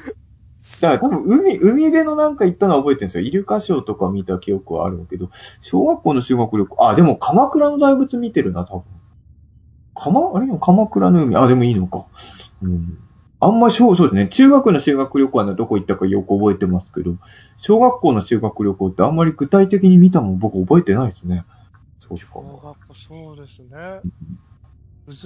[0.80, 3.24] だから多分海、海辺のなんか行ったのは覚えてるんですよ。
[3.24, 8.82] イルカショーとか見た記憶はあるけど、小学校の修学旅行、あ、でも鎌倉の大仏見てるな、多分。
[9.94, 12.06] 鎌、あれ鎌倉の海、あ、でもいいのか。
[12.64, 12.98] うん。
[13.44, 14.28] あんまり小、そうですね。
[14.28, 17.16] 中学の修学旅行はねどこ行ったかよく覚えてますけど、
[17.58, 21.44] 小学校の修学旅行ってあんまり具体的に見たもん僕覚えてないですね。
[22.08, 22.24] そうか。
[22.32, 24.02] 小学校そうですね。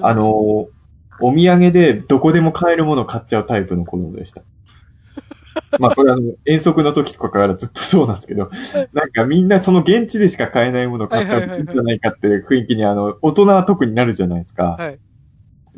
[0.02, 0.68] あの、お
[1.20, 4.42] 土産でどこでも買えるものを買っちゃうタイプの子供でした。
[5.78, 8.50] まあこれあの、遠足の時とかからずっとそうなんですけど、
[8.92, 14.76] なんかみんなその現地でしか買えないものを買ったらいいんじゃないかっていう雰囲気にあの、大人は特になるじゃないですか。
[14.78, 14.98] はい。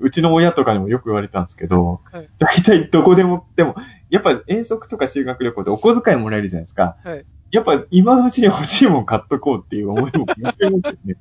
[0.01, 3.77] うちの親とかにもよく言われたんですけどはい、大体どこでも、でも、
[4.09, 6.97] やっぱ遠足とか修学旅行ってお小遣いもらえるじゃないですか。
[7.05, 7.25] はい。
[7.51, 10.71] やっぱ今のうちに欲しいもん買っとこうっていう思いも持ってますよ
[11.05, 11.17] ね。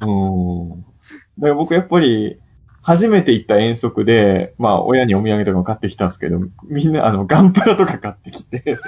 [0.00, 0.82] うん。
[0.82, 0.86] だ
[1.42, 2.40] から僕やっぱり、
[2.82, 8.78] 初めて行った遠足で、まあ親にお土産とかも買ってきたんですけど、みんなあの、ガンプラとか買ってきて、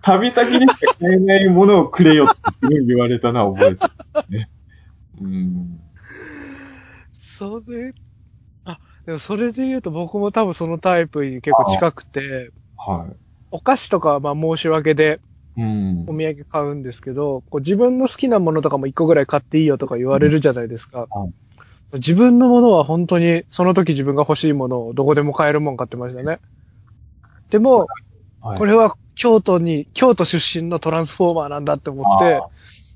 [0.00, 3.80] 旅先でしか買えないものをくれよってすごい言われたのは覚えて
[4.12, 4.50] ますね。
[5.20, 5.80] うん。
[7.48, 7.90] それ、
[8.64, 13.06] あ、でもそれで言うと僕も多分そのタイプに結構近くて、は
[13.50, 15.20] お菓子とかはまあ申し訳で
[15.56, 15.62] い。
[15.62, 16.04] うん。
[16.08, 21.08] お土産買うんですけど、こう自分の好きなものとかも一個ぐらい買っていいよとか言われるじゃないですか。
[21.14, 21.34] うん
[21.92, 26.40] 自分のものは本当にその時自分が欲しいものをどこでも買えるもん買ってましたね。
[27.50, 27.86] でも、
[28.40, 32.48] はいこれは京都に、京都出身のトランスフォーマーなんだって思ってあ、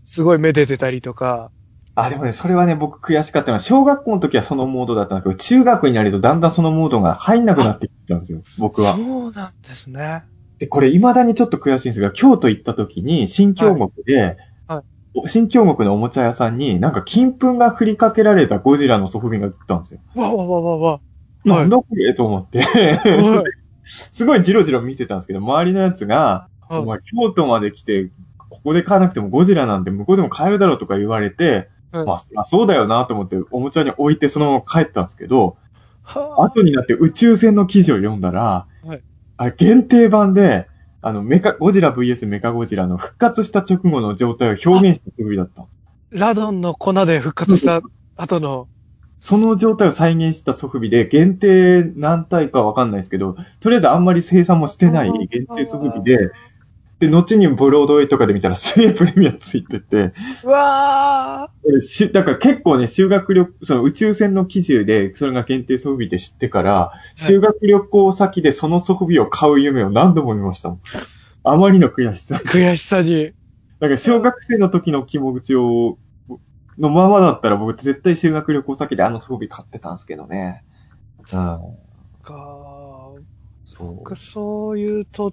[0.04, 1.50] すごいめでてたりとか、
[2.00, 8.94] あ、でもね、それはね、僕悔しかったのは、小学校の時はそのモードだったんだけど、中学になるとだんだんそのモードが入んなくなってきたんですよ、僕は。
[8.94, 10.22] そうなんですね。
[10.58, 14.38] で、これ未だにちょっと悔しいんですが、京都行った時に、新京極で、はいはい
[15.26, 20.00] 新京極のおもちゃ屋さんに、なんか金粉が振りかけられたゴジラのソフビが売ったんですよ。
[20.14, 20.92] わわわわわ。
[20.92, 23.42] はいなんだこれと思って、はい
[23.82, 35.57] すごいジロジロ見てたんですけど、周りのやつが、はいお前京都まで来て、ここで買わなくてもゴジラなんて向こうでも買えるだろうとか言われて、はいまあ、そうだよなと思っておもちゃに置いてそのまま帰ったんですけど、
[36.03, 39.03] は後になって宇宙船の記事を読んだら、はい。
[39.37, 40.68] あれ限定版で、
[41.01, 45.62] あの、メカ、ゴジラ VS メカゴジラの復活した直後の状態を表現したつもりだった。
[45.62, 45.79] んです。
[46.11, 47.83] ラドンの粉で復活した
[48.16, 48.68] 後の、
[49.20, 56.31] その状態を再現したソフビで、限定何体かわかんないですけど、とりあえずあんまり生産もしてない限定ソフビで、
[57.00, 70.80] で、後にブロードウェイとかで見たらすげえプレミアついてて、うわ俺し、だから結構ね、修学旅、その宇宙船の記事で、それが限定ソフビって知ってから、修学旅行先でそのソフビを買う夢を何度も見ましたもん。
[71.44, 72.34] あまりの悔しさ。
[72.34, 73.32] ー悔しさに。
[73.78, 75.98] なんか小学生の時の気持ちを、
[76.78, 80.64] のままだったら僕絶対修学旅行先であのソフビ買ってたんですけどね。
[81.24, 82.34] さあ、か
[83.76, 85.32] そう僕そういうと、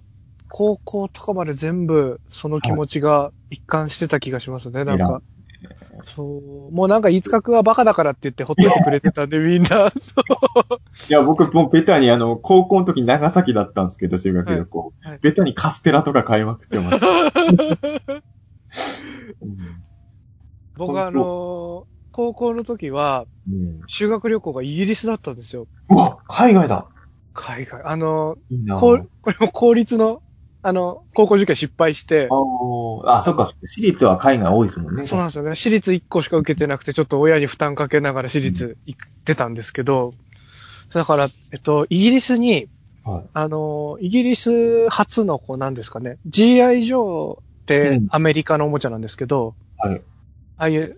[0.50, 5.22] 高校とかまで全部その気持ちが一貫してた気がしますね、なんか。
[6.04, 6.74] そう。
[6.74, 9.68] もうなんか、いつかくんはバカだからって言ってほっといてくれてたんで、 みんな。
[9.68, 9.92] そう。
[11.08, 14.78] いや、僕もうベタにあの、高校の時長崎だったんですけど、修学旅行。
[14.80, 16.96] はいはいベタにカステラとか買いまくってます。
[19.40, 19.56] う ん
[20.76, 25.66] 僕あのー高校の時は、うん修学旅行がイギリスだったんですよ。
[25.88, 26.88] うわ、海外だ。
[27.34, 27.82] 海外。
[27.84, 30.22] あのいいなーこうこれも公立の、
[30.66, 33.52] あの、高校受験失敗してあ、ーあ、そっか。
[33.62, 35.04] 私立は海外多いですもんね。
[35.04, 35.54] そうなんですよね。
[35.54, 40.14] 私立1個しか受けてなくて、ちょっと親に負担かけながら私立行ってたんですけど、
[40.92, 42.68] だから、えっと、イギリスに、
[43.04, 43.24] はい。
[43.32, 50.02] あの、イギリス初の、こう、なんですかね、GI ジョーってうんアメリカのおもちゃなんですけど、はい。
[50.56, 50.96] ああいう、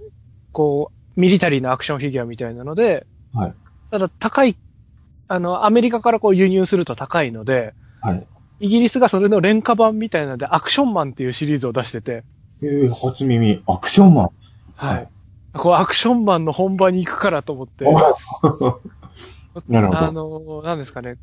[0.52, 3.54] こう、ミリタリーなアクションフィギュアみたいなので、はい。
[3.90, 4.57] ただ高い、
[5.26, 8.26] あの、アメリカからこう輸入すると高いので、はい。
[8.61, 12.25] イギリスがそれの廉価版みたいなので、アクションマンっていうシリーズを出してて、
[12.62, 13.62] えー、初耳。
[13.66, 14.31] アクションマン。
[14.75, 15.09] はい。
[15.53, 17.85] こう、アクションマンの本場に行くからと思って、
[19.68, 21.16] なるほどあの、なんですかね、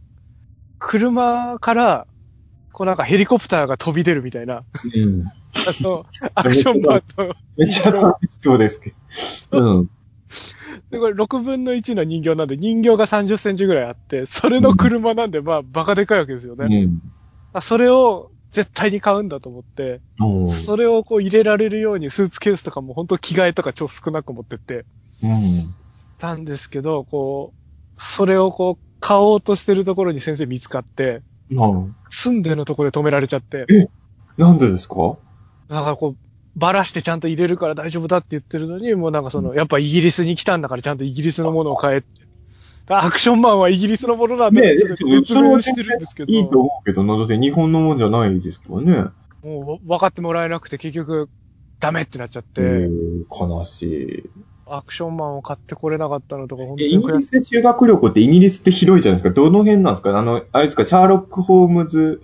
[0.80, 2.08] 車から、
[2.72, 5.24] こうなんかヘリコプターが飛び出るみたいな、うん。
[5.24, 5.32] あ
[5.82, 8.94] の、アクションマンと、めっちゃ楽しそうですけ
[9.52, 9.78] ど。
[9.78, 9.90] うん。
[10.92, 16.66] で、これ6分の1の人形なんで、人形が30センチぐらいあって、それの車なんで、まあ、バカでかいわけですよね。
[16.66, 17.02] うん。
[17.58, 20.02] あそれを絶対に買うんだと思って、
[20.50, 24.86] それをこう入れられるようにスーツケースとかも本当着替えとか超少なく持ってって
[25.24, 25.40] うん。
[26.18, 31.96] たんですけど、こう、それをこう、買おうとしてるところに先生見つかって、うん。
[32.10, 33.66] 住んでのところで止められちゃって、
[34.38, 35.18] なんでですか？
[35.70, 36.18] だからこう、
[36.56, 42.25] バラしてちゃんと入れるから大丈夫だって言ってるのに、もうなんかその、やっぱイギリスに来たんだからちゃんとイギリスのものを買えって。
[42.88, 49.10] アクションマンはイギリスのものなんだってねえ別名してるんですけど、いいと思うけどな、だって日本のもんじゃないですからね。
[49.44, 51.30] もう分かってもらえなくて結局
[51.80, 54.30] ダメってなっちゃって、えー、悲しい。
[54.68, 57.24] アクションマンを買ってこれなかったのとか本当え、にイギリ。
[57.24, 59.36] スで修学旅行ってイギリスって広いじゃないですか？
[59.36, 60.18] どの辺なんですか？
[60.18, 62.24] あの、あれですか、シャーロック・ホームズ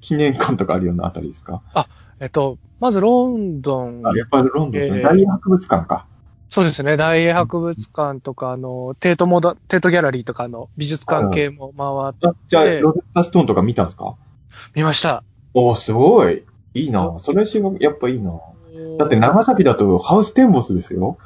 [0.00, 1.62] 記念館とかあるようなあたりですか？
[2.18, 5.00] えっと、まずロンドン、あ、やっぱりロンドンですね。
[5.00, 6.06] えー大英博物館か。
[6.48, 14.14] そうですね、大英博物館とか、あの、テートモダン、テートギャラリーとかの美術館系も回っあじゃあ、でロゼッタストーンとか見たんですか？
[14.74, 15.22] 見ました。
[15.54, 16.44] おー、すごい。
[16.74, 18.38] いいなそれ修学、やっぱいいな
[18.98, 21.18] だって長崎だとハウステンボスですよ。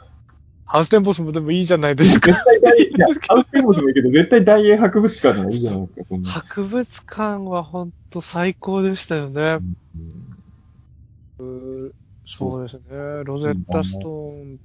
[0.64, 2.30] ハウステンボスもでもいいじゃないですか。
[2.30, 6.30] 絶対大、いや、ハウステンボスもいいけど、絶対大英博物館の方がいいじゃないですか、そんな。
[6.30, 9.58] 博物館は本当最高でしたよね。
[12.24, 12.82] そうですね。
[13.24, 14.60] ロゼッタストーン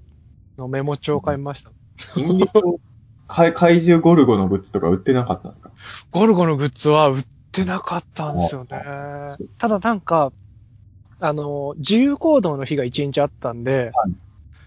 [0.57, 1.71] のメモ帳を買いました。
[2.15, 2.79] イギリスの
[3.27, 5.71] 怪怪獣ゴルゴのグッズとか売ってなかったんですか？
[6.11, 9.37] ゴルゴのグッズは売ってなかったんですよね。
[9.57, 10.31] ただなんか、
[11.19, 14.13] あの、自由行動の日が1日あったんで、はい。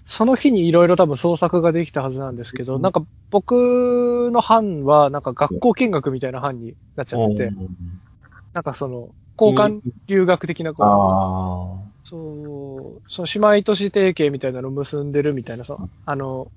[0.05, 2.83] その日にいろいろ多分創作ができたはずなんですけど、うん。
[2.83, 7.53] なんか僕の班はなんか学校見学みたいな班になっちゃって、
[8.55, 16.51] なんかその、交換留学的なこそう、その姉妹都市提携みたいなのを結んでるみたいなさ、あの、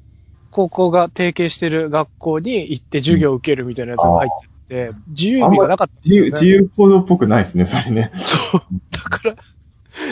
[0.50, 6.32] 高校が提携してる学校に行って授業を受けるみたいなやつが入っちゃって、自由日がなかったんです自由。
[6.32, 8.12] 自由行動っぽくないですね、それね。
[8.16, 8.62] そう。
[8.92, 9.36] だから、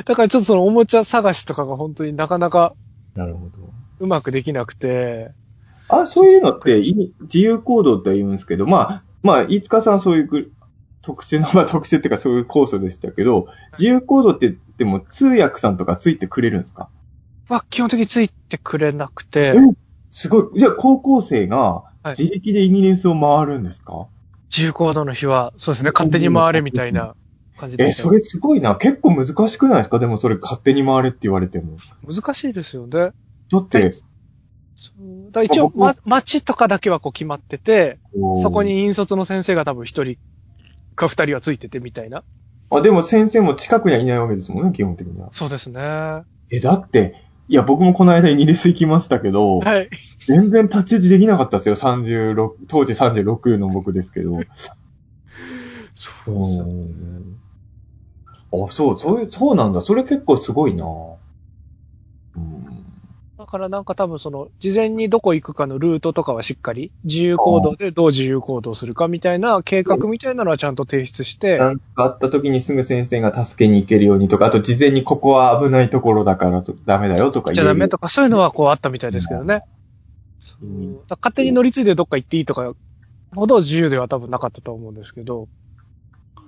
[0.04, 2.74] だからちょっとそのおもちゃ探しとかが本当になかなか
[3.16, 3.52] なるほど。
[4.00, 5.32] うまくできなくて、
[5.90, 10.52] あ、そういうのって、い自由行動って言うんですけど、まあ、まあ、飯塚さんはそういうぐ
[11.02, 16.88] 特殊な、まあ特殊っていうかそういうコースでしたけど、自由行動って言っても通訳さんとかついてくれるんですか？
[17.50, 19.54] は基本的についてくれなくて、
[20.12, 20.60] すごい。
[20.60, 24.08] じゃあ高校生がはい自力でイギリスを回るんですか、
[24.50, 27.16] 自由行動の日は、そうですね、勝手に回れみたいな
[27.58, 28.78] 感じでえ、それすごいな。
[28.78, 30.00] 結構難しくないですか？
[30.00, 31.78] でもそれ勝手に回れって言われても。
[32.08, 32.92] 難しいですよね。
[33.52, 33.96] だって、
[35.32, 38.00] だ一応、まあま、街とかだけはこう決まってて、
[38.42, 38.64] そこ。
[38.64, 40.18] に引率の先生が多分一人
[40.96, 42.24] か二人はついててみたいな。
[42.72, 45.30] あ、でも先生も近くにはいないわけですもんね、基本的には。
[45.34, 45.80] そうですね。
[45.80, 47.16] はえ、だって、
[47.48, 49.90] いや、僕もこの間イギリス行きましたけど、い。
[50.28, 51.76] 全然立ち打ちできなかったですよ。
[51.76, 54.32] 36、当時36の僕ですけど。
[55.96, 57.40] そうですよね。
[58.52, 59.82] あ、そう、そういう、そうなんだ。
[59.82, 60.86] それ結構すごいな
[63.50, 78.08] からなんか多分その、事前にどこ行くかのルートとかはしっかり、自由行動でどう自由行動するかみたいな計画みたいなのはちゃんと提出して、なんかあった時にすぐ先生が助けに行けるようにとか、あと事前にここは危ないところだからとダメだよとかじゃダメとか。
[78.08, 79.64] かそういうのはこうあったみたいですけどね。
[80.62, 82.74] うん勝手に乗り継いでどっか行っていいとか
[83.36, 85.48] ほど自由では多分なかったと思うんですけど、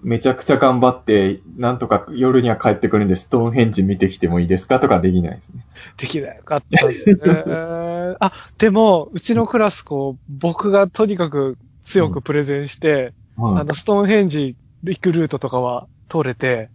[0.03, 5.65] めちゃくちゃ頑張って、なんとか夜には帰ってくるんで、ストーンヘンジ見てきてもいいですかとかできないですね。
[5.97, 7.17] できなかったですね。
[8.19, 13.61] あ、でも、うちのクラスこう、僕がとにかく強くプレゼンして、はい。
[13.61, 16.69] あの、ストーンヘンジ行くルートとかは通れて、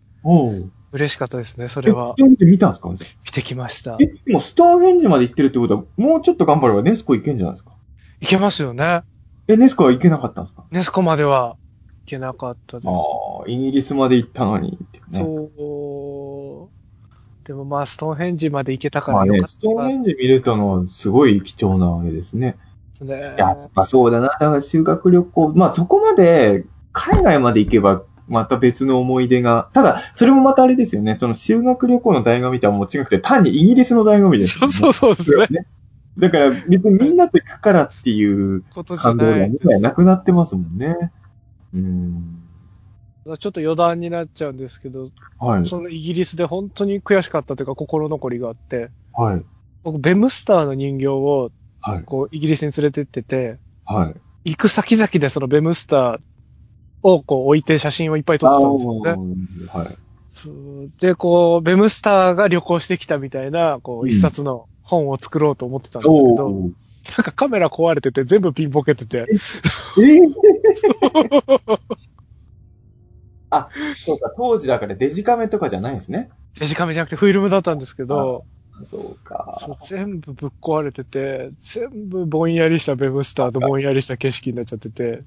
[0.92, 2.22] 嬉しかったですね、そえ、れはスト。
[2.22, 2.88] ーンヘンジ見たんですか？
[2.88, 2.98] 見
[3.32, 3.96] てきました。
[4.00, 7.72] え、でもストーンヘンジまで行ってるってことは、もうちょっと頑張ればネスコ行けんじゃないですか？
[8.20, 9.02] 行けますよね。
[9.48, 10.64] え、ネスコは行けなかったんですか？
[10.70, 11.56] ネスコまでは行
[12.06, 12.88] けなかったです。
[12.88, 15.18] ああ、イギリスまで行ったのにね。
[15.18, 17.46] そう。
[17.46, 22.56] でもまあ、ストーンヘンジまで行けたかまあねらよか、ストーンヘンジ見れたのはすごい貴重なあれですね。
[22.96, 23.34] ったね。
[23.36, 24.28] いや、まあそうだな。
[24.28, 31.16] だから修学旅行、まあそこまで海外まで行けばまた別の思い出が、ただ、それもまたあれですよね。
[31.16, 35.60] その修学旅行の醍醐味とはもう違くて、単にイギリスの醍醐味ですよね、そうそうそうですね。
[35.60, 35.66] ね。
[36.18, 38.64] だから別にみんなと行くからっていう
[38.96, 41.12] 感動がなくなってますもんね。
[41.76, 43.38] うん。
[43.38, 45.66] ちょっと余談になっちゃうんですけど、はい。
[45.66, 49.44] そのイギリスで本当に悔しかったというか心残りがあって、はい。
[49.82, 52.04] 僕、ベムスターの人形を、はい。
[52.04, 54.12] こう、イギリスに連れてってて、は
[54.44, 54.50] い。
[54.52, 56.18] 行く先々でそのベムスター
[57.02, 59.10] をこう置いて写真をいっぱい撮ってたんですよね。
[59.72, 59.96] はい。
[60.28, 66.70] そうで、こう、ベムスターが旅行してきたみたいな、こう、うん一冊の本を作ろうと思ってたんですけど、おー
[67.16, 69.32] なんかカメラ壊れてて全部ピンボケてて、え？
[69.32, 70.30] ー
[73.50, 76.30] あ、そうか、当時だからデジカメとかじゃないんですね。
[76.58, 78.44] デジカメじゃなくてフィルムだったんですけど、
[78.82, 79.78] そうか。
[79.88, 85.22] 全部ぶっ壊れてて、全部ぼんやりしたベムスターとぼんやりした景色になっちゃってて、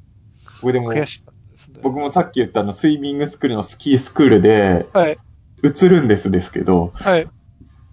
[0.62, 1.80] 僕でも、悔しかったですね。
[1.82, 5.18] 僕もさっき言ったあの、スイミングスクールのスキースクールで、はい、
[5.64, 7.28] 映るんですですけど、はい。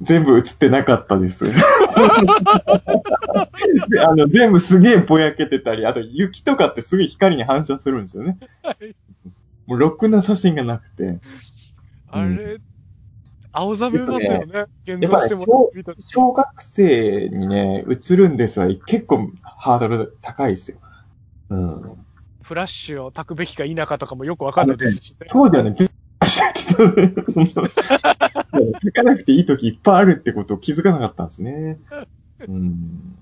[0.03, 1.45] 全部映ってなかったです。
[3.89, 8.39] で あの、全部すげえぼやけてたり、あと雪とかってすぐ光に反射するんですよね。
[8.63, 8.95] はい
[9.67, 11.19] もうろくな写真がなくて。
[12.09, 12.59] あれ、
[13.53, 14.67] 青ざめますよね。
[14.85, 20.79] 現像してもらった小学生にね、映るんですは結構ハードル高いですよ。
[21.51, 21.83] うん。
[22.43, 25.27] フラッシュを焚くべきか否かとかもよくわかんないですしね。
[25.31, 25.75] 当時はね、
[26.27, 27.15] してたね。
[27.33, 27.63] その書
[28.93, 31.79] かなくていい時いっぱいあるってことを気づかなかったんですね。
[32.47, 33.17] うん。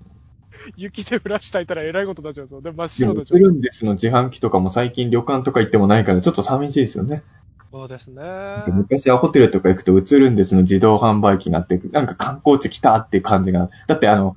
[0.76, 2.60] 雪でフラッシュ焚いたらえらいことになっちゃうんですよ。
[2.60, 3.40] で、真っ白でしょ映。
[3.40, 7.22] るんですの自販機とかも最近旅館とか行ってもないからちょっと寂しいですよね。
[7.70, 8.22] そうですね。
[8.68, 13.68] 昔はホテルとか行くと映るんですの自動販売機があって、なんか観光地来たっていう感じが。
[13.88, 14.36] だってあの。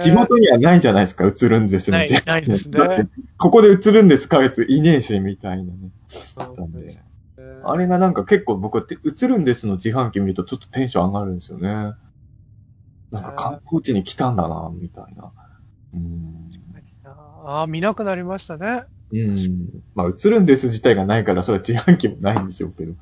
[0.00, 5.90] 地元にはないじゃないですか、映るんですの自販機ないですねここで映るんですかやついねえし、みたいなね。
[6.34, 7.09] たんで。
[7.64, 11.94] あれがなんか結構僕って映るんですの自販機見るとちょっとテンション上がるんですよね。
[13.10, 15.32] なんか観光地に来たんだな、みたいな。
[15.94, 16.50] うん。
[17.04, 18.84] ああ、見なくなりましたね。
[19.12, 19.82] うん。
[19.94, 22.94] まあ映るんです自体がないからそれは自販機もないんでしょうけど。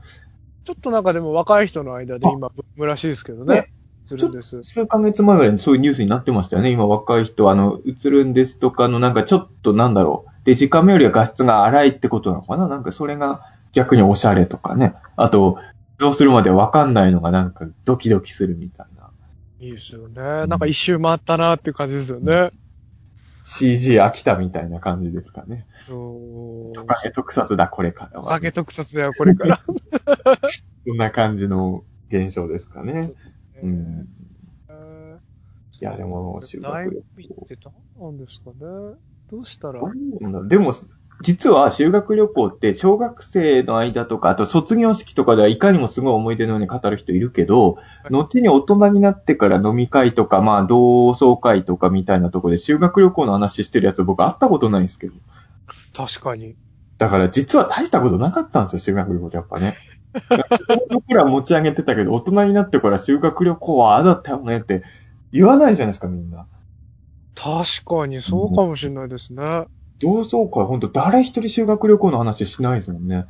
[0.65, 3.73] ちょっとなんかでも若い人の間で今、ブームらしいですけどねね。
[4.07, 4.63] するんです。
[4.63, 6.71] 数ヶ月前ぐらいにそういうニュースになってましたよね。
[6.71, 10.31] 今若い人、あの、映るんですとかのなんかちょっとなんだろう。
[10.45, 13.43] デジカメよりは画質が荒いってことなのかななんかそれが
[13.73, 14.95] 逆におしゃれとかね。
[15.17, 15.59] あと、
[15.99, 19.11] どうするまでわかんないのがなんかドキドキするみたいな。
[19.61, 20.47] いいですよね。
[20.47, 22.51] なんか一周回ったなっていう感じですよね。
[23.45, 25.67] CG 飽きたみたいな感じですかね。
[25.87, 26.73] そう。
[26.75, 28.31] トカゲ特撮だ、これからは。
[28.31, 29.61] バケ特撮だよ、これから。
[30.87, 33.13] そんな感じの現象ですかね。
[33.63, 34.09] うん。
[35.81, 38.57] や、でも、修大学旅学行ってどうなんですかね。
[39.31, 40.49] どうしたら行。
[40.49, 40.73] でも、
[41.21, 55.15] 実は修学旅行って小学生の間とか、あと卒業式とかではいかにもすごい思い出のように語る人いるけど、い後に大人になってから飲み会とか、まあ同窓会とかみたいなところで修学旅行の話してるやつ僕会ったことないんですけど。
[55.95, 56.55] 確かに。
[56.99, 59.75] だから実は大したことなかったんですよ、修学旅行ってやっぱね。
[60.91, 64.83] 僕ら持ち上げてたけど、大人になってから修学旅行はああだったよねって
[65.33, 66.47] 言わないじゃないですか、みんな。
[67.35, 69.67] 確かにそうかもしれないですね。
[70.01, 73.27] 同窓会ほんと誰一人修学旅行の話しないですもんね。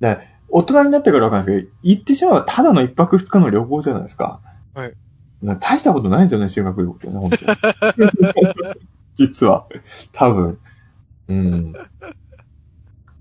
[0.00, 4.40] で、大人になってからわかるんですけど、行ってしまえばただの一泊二日の旅行じゃないですか。
[4.74, 4.94] はい。
[5.42, 8.74] な大したことないですよね、修学旅行ってね、本当に
[9.14, 9.66] 実は。
[10.12, 10.58] 多分。
[11.28, 11.72] うん。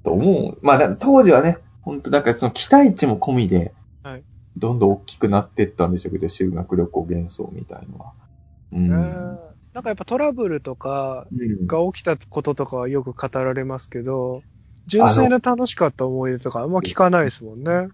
[0.03, 0.57] と思う。
[0.61, 3.73] まあ、だ当時はね、本当なんかその期待値も込みで、
[4.03, 4.23] はい
[4.57, 8.13] どんどん大きくなっていったんでしょうけど、修学旅行幻想みたいのは。
[8.73, 9.39] うん。
[9.69, 14.43] ねなんかやっぱトラブルとかうんが起きたこととかはよく語られますけど、
[14.87, 17.89] 純粋な楽しかった思い出とかあんま聞かないですもんね。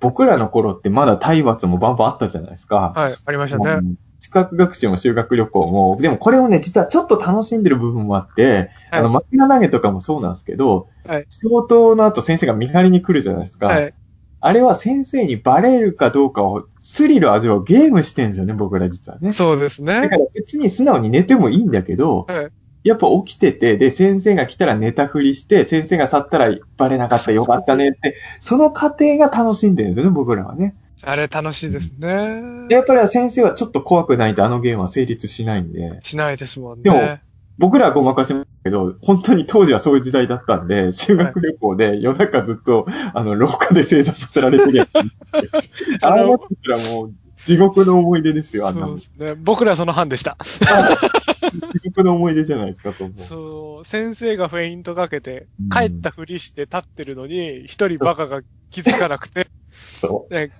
[0.00, 2.92] 僕らの頃ってまだ体罰もバンバンあったじゃないですか。
[2.96, 3.70] はい、ありましたね。
[3.70, 13.68] うん資格学習も修学旅行も、でもこれをね、実はちょっと楽しんでる部分もあって、はいあの、枕投げとかもそうなんですけど、はい仕事の後先生が見張りに来るじゃないですか。
[13.68, 13.94] はい。
[14.40, 19.32] あれは先生にバレるかどうかを、スリルを味わうゲームしてるんですよね、僕ら実はね。
[19.32, 20.16] そうですねだか。
[20.16, 22.50] ら別に素直に寝てもいいんだけど、はい。
[22.82, 30.74] やっぱ起きてて、で、先生が来たら寝たふりして、先生が去ったらバレなかった、よかったねって、その過程が楽しんでるんですよね、僕らはね。
[31.02, 32.68] あれ楽しいですね。
[32.68, 37.22] で、やっぱり先生はちょっと怖くないとあのゲームは成立しないんで、しないですもんでもね。
[37.60, 44.92] 僕らはごまかしますけど、本当に当時はそういう時代だったんで、修学旅行で夜中ずっと、あの、廊下で正座させられてるやつ。
[44.96, 49.34] あれだったらもう、地獄の思い出ですよ、あんなそうですね。
[49.34, 50.38] 僕らその班でした。
[51.84, 53.08] 獄の思い出じゃないですか、そ。
[53.16, 58.40] そう、先生がフェイントかけてうん、帰ったふりして立ってるのに、一人バカが
[58.70, 60.50] 気づかなくて、そね、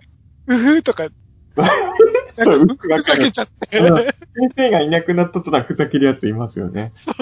[0.46, 1.12] うふーとか、う。
[2.32, 3.30] そふざけ。
[3.30, 4.14] ちゃって、うん先
[4.56, 6.90] 生がいなくなったとなふざけるやついますよね。
[6.92, 7.14] そう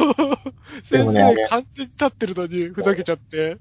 [0.91, 3.59] で先もね完全に立ってるのにふざけちゃって、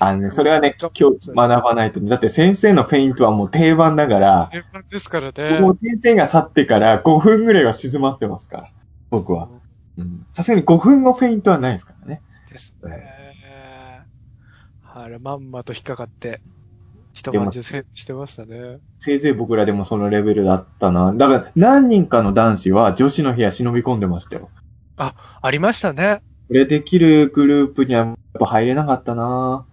[0.00, 2.00] あのね、それはね、今日学ばないと。
[2.00, 5.90] だって先生のフェイントはもう定番だから、定番ですからもうね。
[5.92, 8.70] 先生が去ってから5分ぐらいは静まってますから、
[9.10, 9.48] 僕は。
[9.96, 12.22] うんさすがに5分のフェイントはないですからね。
[12.50, 13.18] ですね。
[14.94, 16.40] あれ、まんまと引っかかって、
[17.18, 18.78] 一晩中せしてましたね。
[19.00, 21.12] せいぜい僕らでもそのレベルだったな。
[21.12, 24.50] だから何人かの男子は女子の部屋忍び込んでましたよ。
[24.96, 26.22] ありましたね。
[26.46, 29.66] これできるグループにはやっぱ入れなかったな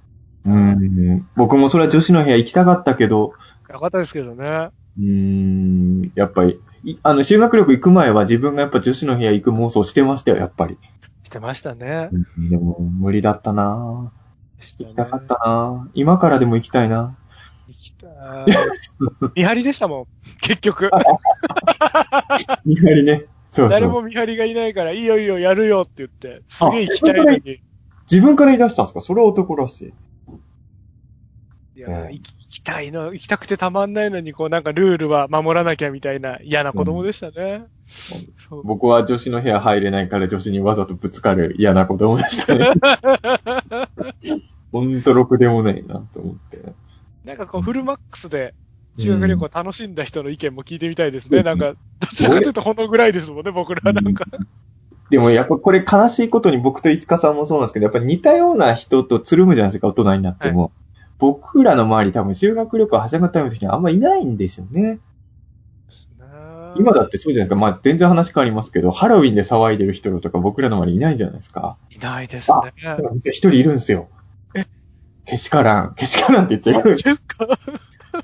[0.45, 1.27] うん。
[1.35, 3.33] 僕もそれは女子の部屋行きたかったけど、
[3.69, 4.69] よかったですけどね。
[4.97, 10.77] うーん、やっぱり、いあの、修学旅行行く前は自分がやっぱ女子の部屋行く妄想してましたよ、やっぱり。
[11.23, 12.09] してましたね。
[12.11, 14.11] うんでも、無理だったな
[14.59, 17.17] したね行きたかったな今からでも行きたいな。
[19.35, 20.05] 見張りでしたもん。
[20.41, 20.89] 結局。
[22.65, 23.25] 見張りね。
[23.51, 23.69] そうそう。
[23.69, 27.61] 誰も見張りがいないから、いいよいいよ、やるよって言って、すげえ行きたいのに。
[28.11, 29.01] 自分から言い出したんですか？
[29.01, 29.93] それは男らしい。
[31.77, 37.65] いや、うん行き行きたいの、行きたくてたまんないのに、こうなんかルールは守らなきゃみたいな嫌な子供でしたね。
[37.85, 42.71] そう僕は女子の部屋入れないから女子にわざとぶつかる嫌な子供でしたね。
[44.71, 46.73] ほんとろくでもないなと思って。
[47.25, 48.53] なんかこう、フルマックスで
[48.97, 51.43] 修学旅行楽しんだ人の意見も聞いてみたいですね。
[51.43, 54.25] なんか、どちらかというとほんのぐらいですもんね、僕らなんか。
[55.09, 60.71] でもやっぱこれ悲しいことに僕と五日さんもそうなんですけど、やっぱ似たような人とつるむじゃないですか、大人になっても。
[61.17, 64.99] 僕らの周り多分修学旅行始まった時にあんまいないんですよね。
[66.77, 67.55] 今だってそうじゃないですか。
[67.55, 71.77] まあ全然話変わりますけど、ハロウィンで騒いでる人とか僕らの周りいないじゃないですか。
[71.89, 72.73] いないですね。
[73.25, 74.09] 一人いるんですよ。
[75.27, 75.95] えけしからん。
[75.95, 76.97] けしからんって言っちゃいけない。
[76.97, 77.47] ですか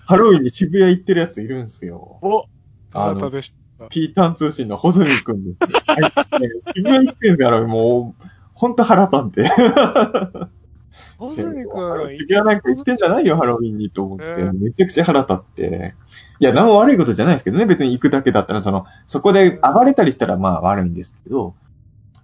[0.06, 2.20] ハロウィンに渋谷行ってるやついるんですよ。
[2.22, 2.46] お、
[2.94, 3.88] あなたでした。
[3.90, 5.80] ピータン通信のホズミくんですよ。
[5.88, 5.96] は
[6.38, 9.50] いね渋谷行ってるんですから、もう、ほんと腹立って。
[11.18, 14.26] ホズミくん、渋谷なんか行ってんじゃないよ、ハロウィンにと思って。
[14.26, 15.96] えめちゃくちゃ腹立って。
[16.40, 17.66] いや、何も悪いことじゃないですけどね。
[17.66, 21.56] 別に行くだけだったら、その、そこで暴れたりしたらまあ悪いんですけど、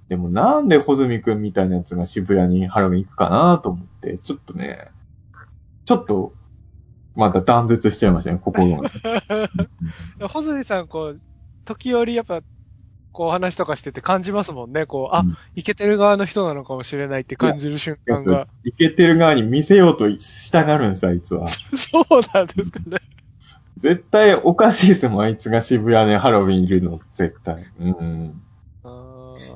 [0.10, 4.90] でもなんでホズミくんみたいなやつが渋谷にハロウィン行くかなと思って、ちょっとね、
[5.86, 6.34] ちょっと、
[7.16, 8.90] また断絶しちゃいましたね、心が。
[10.30, 11.22] ホズミさん、こう、
[11.66, 12.42] 時折やっぱ、
[13.12, 14.86] こう話とかしてて感じますもんね。
[14.86, 18.48] こう、あ、うんイケてる側の人なのかもしれないって感じる瞬間が。
[18.64, 21.48] いけてる側に見せようとしたがるんです、あいつは。
[21.48, 22.98] そうなんですかね。
[23.78, 27.66] 絶対おかしいですもん、あいつが渋谷でハロウィンいるの、絶対。
[27.80, 28.42] うん。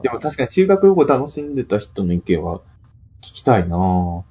[0.01, 2.59] でも確かに修学旅行楽しんでた人の意見は
[3.21, 4.23] 聞きたいなぁ。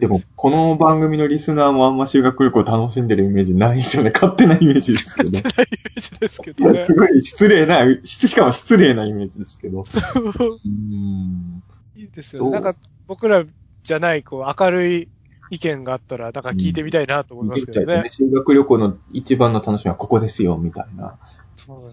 [0.00, 4.10] でです、この番組のリスナーもあんま修学旅行楽しんでるイメージないですよね。
[4.12, 5.30] 勝手なイメージですけど。
[5.30, 6.94] ないイメージですけどねす。
[6.94, 9.82] ごい失礼な、しかも失礼なイメージですけど。
[9.82, 11.62] うーん。
[11.94, 12.50] いいですよね。
[12.50, 12.74] なんか、
[13.06, 13.44] 僕ら
[13.84, 15.08] じゃない、こう、明るい
[15.50, 18.02] 意見があったら、なんか聞いてみたいなと思いますけどね。
[18.02, 21.18] ね修学旅行の一番の楽しみはここですよ、みたいな。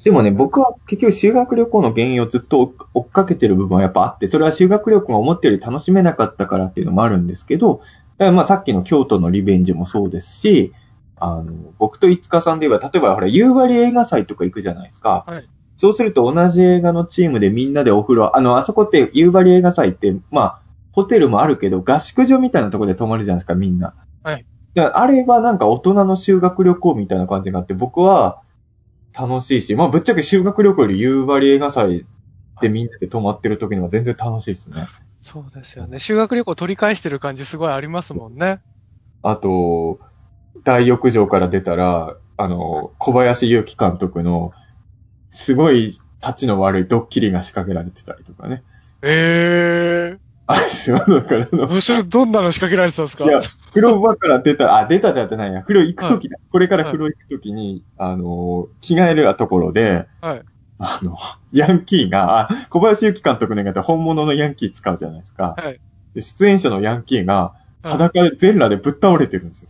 [0.04, 7.82] でもね、僕は結局修学旅行の原因をずっと追追っかけてる部分はやっぱあって、それは修学旅行が思ったより楽しめなかったからっていうのもあるんですけど、
[8.18, 10.74] だからまあさっきの京都のリベンジもそうですし、
[11.18, 15.26] あの、僕と五日さんで言えば、例えばほら、夕張映画祭とか行くじゃないですか。
[15.28, 20.60] はいそうすると同じ映画のチームでみんなでお風呂、あの、あそこって夕張映画祭って、まあ、
[20.94, 23.94] ホテルもあるけど、合宿所みたいなところで泊まるじゃないですか、みんな。
[24.24, 24.46] はい。
[24.74, 28.42] だからあれはなんか大人の修学旅行みたいな感じがあって、僕は
[29.18, 32.06] 楽しいし、まあぶっちゃけ修学旅行より夕張映画祭
[32.62, 34.88] でみんなで泊まってる時の方が全然楽しいですね。
[35.22, 36.00] そうですよね。
[36.00, 38.60] 修学旅行取り返してる感じすごいありますもんね。
[39.24, 40.00] あと、
[40.64, 44.54] 大浴場から出たら、あの、小林祐希監督の、
[45.32, 46.02] すごい立
[46.38, 48.64] ちの悪いドッキリが仕掛けられてたりとかね。
[49.02, 50.20] えあれ
[50.54, 51.82] ですよ、だからの、ー。
[51.82, 53.26] それどんなの仕掛けられてたんですか？
[53.26, 60.44] いや、風呂場から出た、あ、出たじゃないや、風呂行くときだ、これから風呂行くときに、あの、着替えるところで、はい。
[60.78, 61.18] あの、
[61.52, 65.56] ヤンキーが、あ小林幸監督の映画本物のヤンキー使うじゃないですか。
[65.58, 65.80] はい。
[66.14, 69.70] で出演者のヤンキーが、はい裸で全裸でぶっ倒れてるんですよ。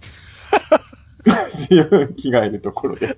[2.15, 3.17] 着替えるところで。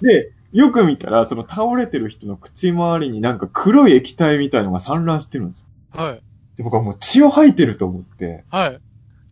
[0.00, 6.02] で、でよく見たら、その倒れてる人の口周りになんか黒い液体みたいのが散乱してるんですよ。
[6.02, 6.22] はい。
[6.56, 8.80] で、僕はもう血を吐いてると思って、はい。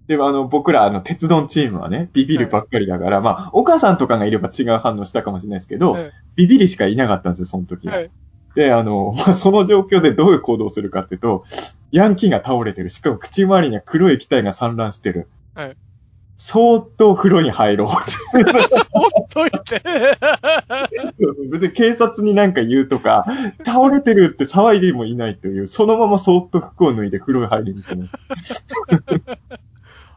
[0.08, 7.94] で、あの、僕ら、あの、鉄道チームはね、ビビるばっかりだから、まあ、お母さんとかがいれば違う反応したかもしれないですけど、はいビビりしかいなかったんですよ、その時は。
[7.94, 8.10] はい。
[8.54, 11.44] で、あの、まあ、その状況でどういう行動をするかっていうと、
[11.90, 12.88] ヤンキーが倒れてる。
[12.88, 15.28] しかも口周りには黒い液体が散乱してる。
[15.54, 15.76] はい。
[16.44, 18.52] そーっと風呂に入ろうって。
[18.90, 19.80] ほっといて。
[21.52, 23.24] 別に警察になんか言うとか、
[23.64, 28.06] 倒れてるって騒いでもいないという、そのままそーっと服を脱いで風呂に入りに行ってま
[28.42, 28.64] す。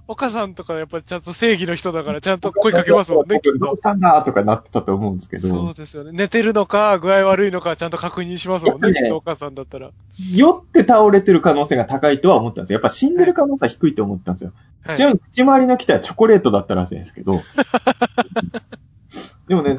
[0.08, 3.76] お母さんとかやっぱりちゃんと正義の人だからちゃんと声かけますもんね、きっどうと。
[3.76, 6.12] したんだとかなってたと思うんですけそどう、ですよね。
[6.12, 9.92] 寝てるのか、具合悪いのか、ちゃんと確認しますもんね、ねきっとお母さんだったら。
[10.34, 12.78] 酔って倒れてる可能性が高いとは思ったんですよ。
[12.78, 14.54] やっぱ死んでる可能性は低いと思ったんですよ。
[14.86, 17.40] はいちなみに口周りの機体はチョコレートだったらしいんですけど。
[19.48, 19.76] でもね、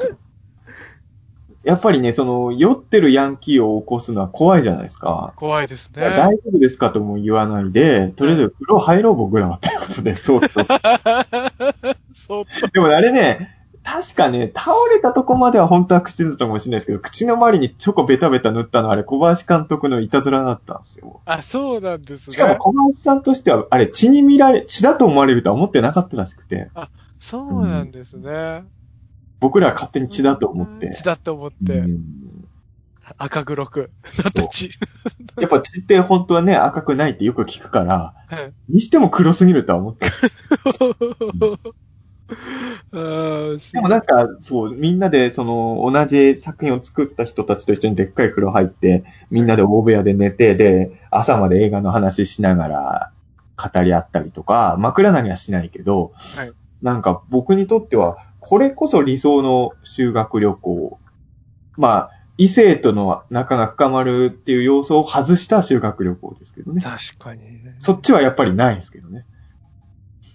[1.62, 5.32] やっぱりね、その、酔ってるヤンキーを起こすのは怖いじゃないですか。
[5.36, 6.02] 怖いですね。
[6.02, 10.64] 大丈夫ですかとも言わないで、とりあえず風呂入ろう僕らはってことで、そうそう。
[12.14, 12.68] そっと。
[12.68, 13.55] でもねあれね、
[13.86, 21.20] 確かね、倒れたとこまでは本当は口だったかもしれないですけど、口の周りにチョコベタベタ塗ったのはあれ小林監督のいたずらだったんですよ。
[21.24, 22.34] あ、そうなんですね。
[22.34, 26.68] しかも小林さんとしては、あれ血に見られ、血だと思われるとは思ってなかったらしくて、
[27.20, 28.64] そうなんですね。
[29.38, 30.90] 僕らは勝手に血だと思って。
[30.92, 32.46] 血だと思って、うん
[33.18, 33.92] 赤黒く
[34.24, 34.68] なった血。
[35.38, 40.06] やっぱ血って本当はね、赤くないってよく聞くから、はいにしても黒すぎるとは思って。
[40.06, 41.58] あ ー
[42.92, 53.12] でもなんか、そう、みんなでその、同じ作品を作った人たちと一緒にでっかい風呂入って、みんなで大部屋で寝て、で、朝まで映画の話しながら
[53.56, 56.52] 語り合ったりとか、枕投げはしないけど、はい
[56.82, 61.00] なんか僕にとっては、これこそ理想の修学旅行。
[61.76, 66.82] まあ、異性との仲が深まるっていう要素を外した修学旅行ですけどね。
[66.82, 67.74] 確かにね。
[67.78, 69.24] そっちはやっぱりないですけどね。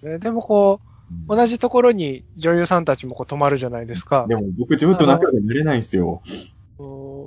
[0.02, 0.91] ねでもこう、
[1.28, 4.26] 同じところに女優さんたちもこう泊まるじゃないですか。
[4.28, 6.22] でも僕自分と仲良くなれないんですよ。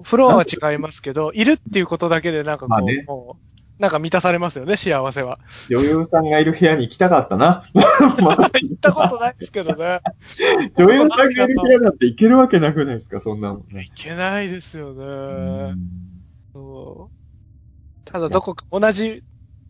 [0.04, 5.40] フロアは違いますけど、いるっていうことだけでなんかこう、まあねもうなんか満たされますよね、幸せは。
[5.70, 7.64] 女優さんがいる部屋に行きたかったな。
[8.22, 10.00] ま あ行ったことないですけどね。
[10.78, 13.84] 女優さんがいる部屋なんて行けるわけなくないですか、そんなもんね。
[13.84, 15.04] いけないですよね。
[15.04, 15.90] うん
[16.54, 17.16] そう
[18.06, 19.24] ただどこか同じ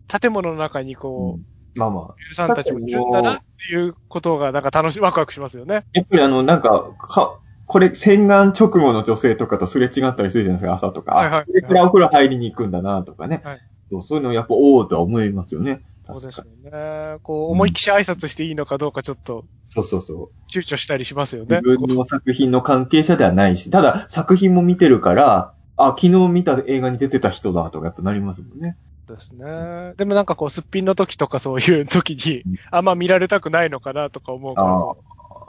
[0.06, 2.34] 建物の中にこう、まあまあ。
[2.34, 5.86] さんたちもいるんだなっていうことがなんか楽しい、ワクワクしますよね。
[5.92, 11.14] やっぱりあの、なんか、か、これ、洗顔直後の女性とかとすれ違ったりするじゃないですか、朝とか。
[11.14, 13.42] はいはいあこれからお風呂入りに行くんだな、とかね。
[13.44, 15.82] はいそうそういうのやっぱ、おおとは思いますよね。
[16.06, 16.70] そうです確よ。
[16.70, 17.18] ね。
[17.22, 20.50] こう、思いっきし挨拶していいのかどうかちょっとそうそうそう。
[20.50, 21.86] 躊躇したりしますよね自。
[21.86, 28.76] 分の作品の関係者ではないし、ただ作品も見てるから、あ、昨日見た映画に出てた人だとかやっぱなりますもんね。
[29.14, 29.94] ですね。
[29.96, 34.68] でもなんかこう、すっぴんの時とかそういう時に、あんま見られたくないのかなとか思うから。
[34.68, 34.94] あ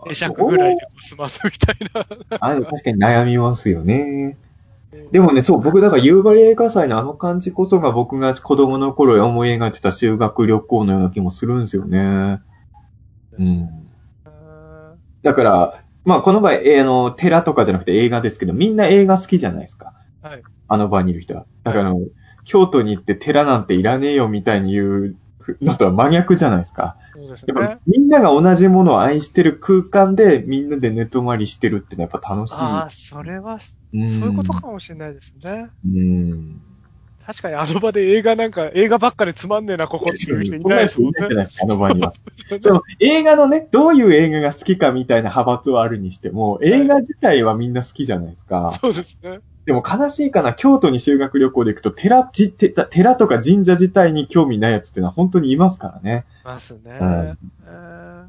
[0.08, 2.05] 会釈ぐらいで済ますみたいな。
[2.39, 4.38] あれ確かに悩みますよね。
[5.12, 12.41] でもね、そう、僕だから夕張映画祭のあの感じこそが僕が子供の頃思い描いてた修学旅行のような気もするんですよね。
[13.38, 13.89] うん。
[15.24, 19.93] だから、まあこの場合、えーあの、寺とかじゃなくて映画ですけど、みんな映画好きじゃないですか。
[20.22, 20.43] はい。
[20.70, 21.45] あの場にいる人は。
[21.64, 21.99] だからあの、
[22.48, 25.16] 京都に行って寺なんていらねえよみたいに言う
[25.62, 26.98] のとは真逆じゃないですか。
[27.14, 27.78] そうですやっぱね。
[27.86, 32.56] みんなが同じものを愛してる空間でみんなで寝泊まりしてるってのはやっぱ楽しい。
[32.60, 35.70] ああ、それは、そううんいうことかもしれないですね。
[35.86, 36.62] うん。
[37.26, 41.45] 確かにあの場で映画なんか、映画ばっかでつまんねえな、ここっていう人いないですもんそんな人いない。
[41.45, 42.14] ですか、あの場には。
[42.62, 48.72] その映画のね、どういう映画が好きかみたいな派閥はあるにしても、映画自体はみんな好きじゃないですか。
[48.80, 49.39] そうですね。
[49.68, 56.26] でも悲しいかな、京都に修学旅行で行くと、寺、じて寺とか神社自体に興味ないやつってのは本当にいますからね。
[56.45, 56.97] ますね。
[57.01, 57.38] うん
[57.68, 58.26] えー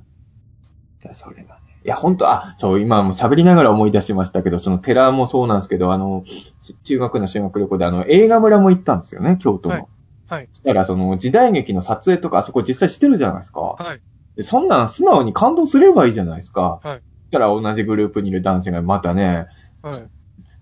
[1.04, 1.60] いや、それがね。
[1.84, 6.24] いや、本当あ、そう、今も喋りながら思い出しましたけど、その寺もそうなんですけど、あの、
[6.58, 9.74] し中学の修学旅行であの、映画村も行ったんですよね、京都の。
[9.76, 9.86] はい
[10.26, 13.60] はいそしたら、その、時代劇の撮影とか、あそこ実際してるじゃないですか。
[13.60, 14.00] はい。
[14.34, 16.80] でそんなん素直に感動すればいいじゃないですか。
[16.82, 19.48] はいそしたら同じグループにいる男子がまたね、
[19.82, 20.08] はい。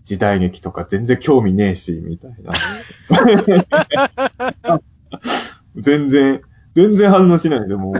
[0.07, 2.53] 時代劇とか全然興味ねえし、みたいな。
[5.77, 6.41] 全然、
[6.75, 7.95] 全然反応しないんですよ、もう。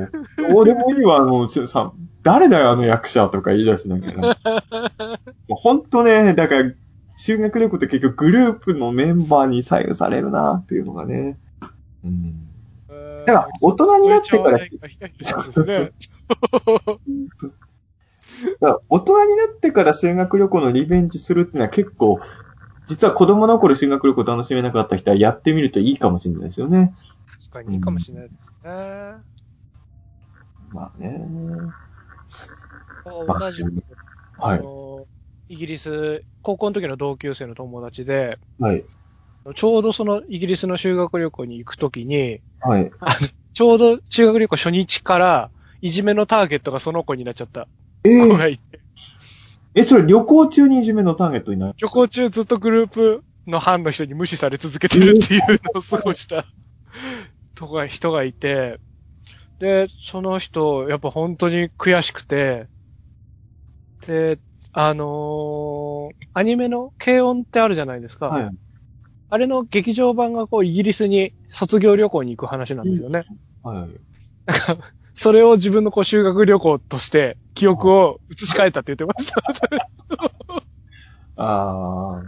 [0.51, 1.93] どうでもいいわ、もう、ちさ、
[2.23, 4.21] 誰だよ、あの役者とか言い出しながら。
[5.49, 6.71] もう本当ね、だから、
[7.17, 11.37] 修学旅行って結局グループのメンバーに左右されるなっていうのがね。
[12.05, 12.47] うん。
[13.27, 14.61] だから大人になってから
[18.89, 22.21] 大人になってから修学旅行のリベンジするっていうのは結構、
[22.87, 26.95] 実は子供の頃修学旅行楽しめなかった人はやってみるといいかもしれないですよね。
[27.51, 28.71] 確かにいいかもしれないですね。
[30.73, 31.75] まあね。
[33.05, 33.73] まあ同じく、
[34.37, 34.59] はい。
[34.59, 35.07] あの
[35.49, 38.85] イギリス、高校の時の同級生の友達で、はい。
[39.55, 42.93] ちょうどそのイギリスの修学旅行に行くときに、はい。
[43.53, 45.51] ちょうど修学旅行初日から、
[45.81, 47.69] いじめのターゲットがその子になっちゃった
[48.05, 48.81] えー、子がいて、
[49.75, 51.75] え、それ旅行中にいじめのターゲットになる？
[51.79, 55.43] 旅行中ずっとグループの班の人に無視され続けてるっていう
[55.75, 56.47] のを過ごした
[57.55, 58.81] とか人がいて、
[59.59, 62.67] で、その人、やっぱ本当に悔しくて、
[64.07, 64.39] で、
[64.73, 68.27] あのーアニメの軽音ってあるじゃないですか。
[68.27, 68.51] はい。
[69.31, 73.25] あれの劇場版がこうイギリスに卒業旅行に行く話なんですよね。
[73.63, 73.89] はい。
[75.17, 79.43] それを自分のこう修学旅行として記憶を移し替えたって言ってました。
[81.43, 82.23] ああ。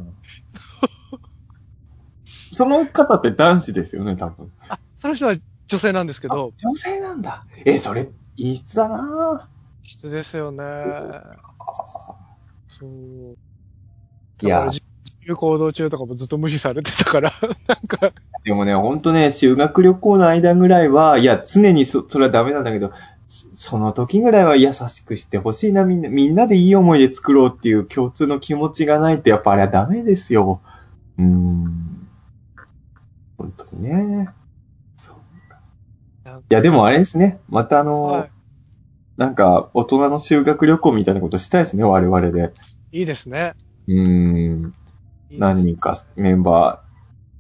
[2.24, 4.51] その方って男子ですよね、多分。
[4.68, 5.36] あ、その人は
[5.68, 7.45] 女性なんですけど、女性なんだ。
[7.66, 8.07] え、それ、
[8.39, 9.51] 陰湿だな
[9.82, 10.64] 質ですよね。
[12.80, 13.36] そう。
[14.41, 14.70] いや
[15.29, 17.33] 由行動中とかもずっと無視されてたから、
[17.68, 18.12] なんか、
[18.45, 22.93] でもね、ほんとね、修学旅行の間ぐらいは、いや、常にそ、それはダメなんだけど、
[23.29, 30.62] そその時ぐらいは優しくしてほしいな、みんな、みんなでいい思い出作ろうっていう共通の気持ちがないと、やっぱあれはダメですよ。
[31.18, 32.09] うーん。
[33.37, 34.31] 本当にね。
[34.97, 35.16] そう
[36.24, 36.41] か。
[36.51, 37.41] いや、でもあれですね。
[37.51, 38.29] またあの、は
[39.18, 42.55] なんか、大人の修学旅行みたいなことしたいですね、我々で。
[42.93, 43.55] い、いいですね。
[43.89, 44.74] うーん。
[45.31, 46.83] 何人かメンバ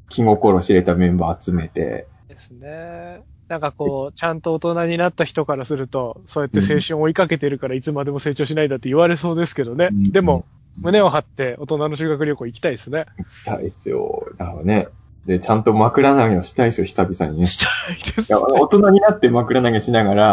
[0.08, 3.22] ー、気心知れたメンバー集めて、ですね。
[3.48, 9.88] なんかこう、ちゃんと大人になった人からすると、そうやって青春を追いかけてるからいつまでも成長しないんだって言われそうですけどね。
[9.90, 10.44] うんでも、
[10.76, 13.06] 胸を張って大人の修学旅行行きたいですね。
[13.26, 14.28] したいですよ。
[14.36, 14.88] だからね。
[15.26, 17.46] で、ちゃんと枕投げをしたいですよ、久々にね。
[17.46, 20.24] したいですいや大人になって枕投げしながら、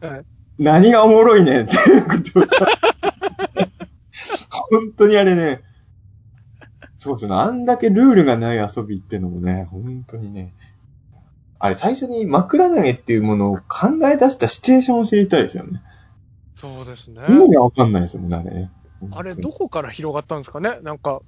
[0.00, 0.24] はい
[0.60, 2.44] 何がおもろいねんっていうことを
[4.70, 5.62] 本当にあれね、
[7.02, 10.52] そうですね、あんだけルールがない遊びってのもね、本当にね、
[11.58, 15.82] あれ最初に枕投げっていうものを考え出したシチュエーションを知りたいですよね。
[16.56, 17.22] そうですね。
[17.30, 18.70] 意味がわかんないですもんね、あれね。
[19.12, 20.78] あれ、どこから広がったんですかね？
[20.82, 21.22] なんか、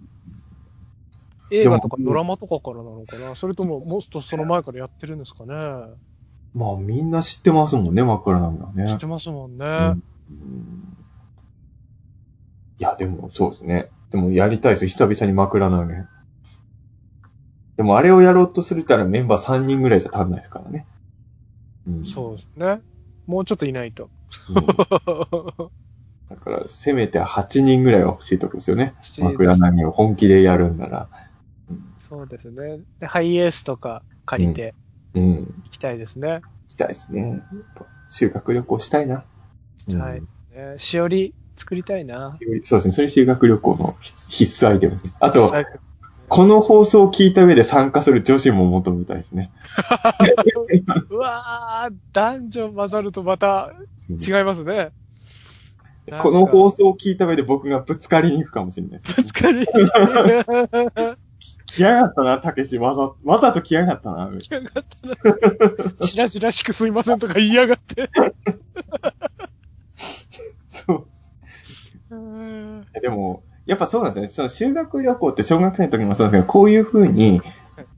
[1.51, 3.35] 映画とかドラマとかからなのかな？
[3.35, 5.55] それとも、もっとその前からやってるんですかね？
[6.53, 8.89] まあみんな知ってますもんね、枕投げはね。
[8.91, 9.67] 知ってますもんね。
[9.67, 10.97] うん
[12.79, 13.91] いや、でも、そうですね。
[14.13, 14.87] でも、やりたいです。
[14.87, 16.05] 久々に枕投げ。
[17.77, 20.87] でも、あれをやろうとするたらメンバー3人ぐらいじゃ足んないですからね。
[21.89, 22.81] うん、そうですね。
[23.27, 24.11] もうちょっといないと。
[24.49, 25.73] うん
[26.31, 28.95] だから、せめて8人ぐらいは欲しいとこですよね。
[29.19, 31.09] 枕投げを本気でやるんなら。
[32.09, 32.81] そうですね。
[33.01, 34.75] で、ハイエースとか借りて
[35.15, 35.35] うん。
[35.65, 36.29] 行きたいですね。
[36.29, 37.43] 行きたいですね。
[38.09, 39.25] 修学旅行したいな。
[39.79, 40.27] したいね。
[40.79, 42.33] しおり作りたいな。
[42.65, 42.93] そうですね。
[42.93, 45.13] それ修学旅行の必必須アイテムですね。
[45.21, 45.53] あと、
[46.29, 49.51] この放送を聞いた上で参加する女子も求めたいですね。
[51.11, 53.75] うわー、男女混ざるとまた
[54.09, 54.93] 違いますね。
[56.21, 59.15] この放送を聞いた上で僕がぶつかりに行くかもしれないです。
[59.15, 59.67] ぶつかり。
[61.67, 62.77] 来やがったな、たけし。
[62.77, 64.31] わざ、わざと来やがったな。
[64.39, 64.81] 来やがった
[66.01, 66.07] な。
[66.07, 68.11] しらじらしくすいませんとか言いやがって。
[70.69, 71.07] そう。
[73.01, 74.29] でも、やっぱそうなんですよね。
[74.29, 77.41] その修学旅行って小学生の時もそうですけど、こういう風に、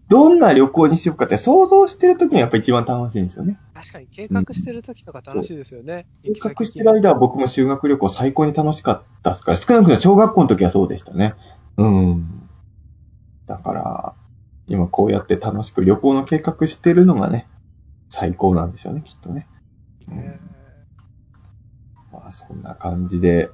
[0.09, 3.59] どんな旅行にしようかって想像してる時にやっぱ一番楽しいんですよね。
[3.73, 6.07] 確かに計画してる時とか楽しいですよね。
[6.23, 11.35] 計画してる間は僕も修学旅行最高に楽しかったですから、少なくとも小学校の時はそうでしたね。
[11.79, 12.49] うん。
[13.47, 14.15] だから、
[14.67, 17.49] 今こうやって楽しく旅行の計画してるのがね、
[18.11, 19.49] 最高なんですよね、きっとね。
[20.09, 20.41] うん
[22.12, 23.51] まあ、そんな感じで、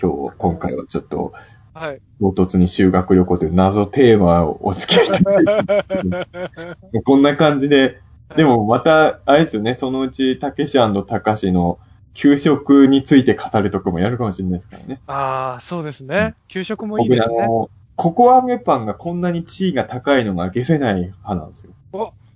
[0.00, 1.32] 今日、今回はちょっと、
[1.72, 2.00] はい。
[2.20, 8.00] 唐突に修学旅行という謎テーマをお付き合いいただいて、 こんな感じで、
[8.36, 11.78] でもまた、あれですよね、そのうち、たけしたかしの
[12.14, 15.00] 給食について語るとかもやるかもしれないですからね。
[15.06, 16.34] ああ、そうですね。
[16.48, 17.42] 給食もいい僕ですね。
[17.42, 21.72] あの、ココア揚げパンがこんなに地位が高いのが消せない派なんですよ。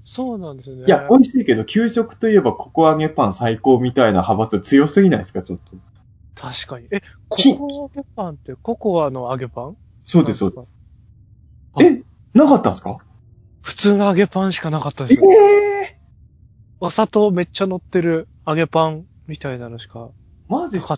[0.05, 0.85] そうなんですよね。
[0.87, 5.77] いや、美味しいけど、給食といえばココア揚げパン最高みたいな派閥強すぎないですか、ちょっと。
[6.41, 6.87] 確かに。
[6.91, 9.77] え、コきコア揚げパンってココアの揚げパン？
[10.07, 10.75] そうです、そうです。
[11.75, 12.99] あえ、なかったんですか？
[13.63, 15.23] 普通の揚げパンしかなかったえです。
[15.23, 15.99] え
[16.81, 20.11] お砂糖めっちゃ乗ってる揚げパンみたいなのしか
[20.49, 20.97] マジっすか？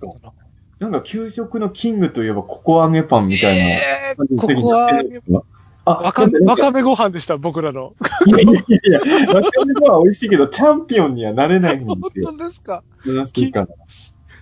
[0.78, 3.64] なんか給食のキングといえばココア揚げパンみたいな。
[3.64, 5.20] えー、ココア揚げ
[5.86, 7.94] あ、わかわかめご飯でした、僕らの。
[8.26, 9.00] いやいやいや、
[9.34, 12.32] わかめご飯美味しいけど、チャンピオンにはなれないん本ですよ。
[12.38, 12.84] 当ですか？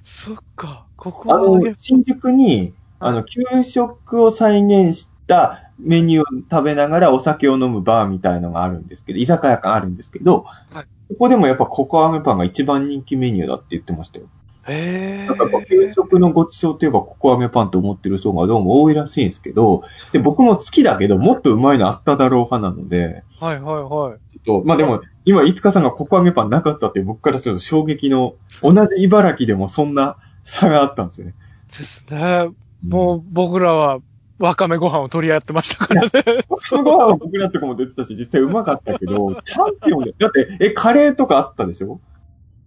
[0.09, 0.87] そっか。
[0.97, 14.27] ココあの、新宿に、あの、給食を再現したメニューを食べながらお酒を飲むバーみたいのがあるんですけど、居酒屋感あるんですけど、はいここでもやっぱココア揚げパンが一番人気メニューだって言ってましたよ。
[14.69, 15.93] へなんか給ー。
[15.93, 23.85] 食のごちそうといえばココア揚げパンと思ってる層がどうも多いらしいんですけど、で、僕も好きだけど、もっとうまいのあっただろう派なので、はいはいはい。
[23.85, 31.35] ちょっと、まあでも、今、いつかさんがココア揚げパンなかったって僕からすると衝撃の、同じ茨城でもそんな差があったんですよね。
[31.77, 32.49] ですね。
[32.87, 33.99] もう僕らは
[34.39, 36.11] わかめご飯を取り合ってましたからね。
[36.49, 42.01] ご飯は僕らとかも出てたし、実際うまかったけど、チャンピオンで、だって、え、カレーとかあったでしょ？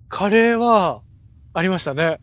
[0.09, 1.01] カレーは
[1.53, 2.19] ありましたね。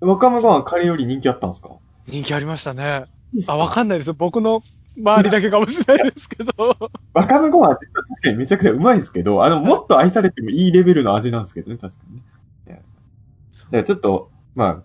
[0.00, 1.70] わかめご飯カレーより人気あったんですか？
[2.08, 3.04] 人気ありましたね。
[3.46, 4.12] あ、わかんないです。
[4.12, 4.62] 僕の
[4.96, 6.76] 周りだけかもしれないですけど。
[7.14, 7.92] わかめご飯は確
[8.22, 12.22] かにめちゃくちゃうまいですけど、あの、もっと愛されてもいいレベルの味なんですけどね、確かにね。
[12.68, 12.86] いやだか
[13.72, 14.82] らちょっと、まあ、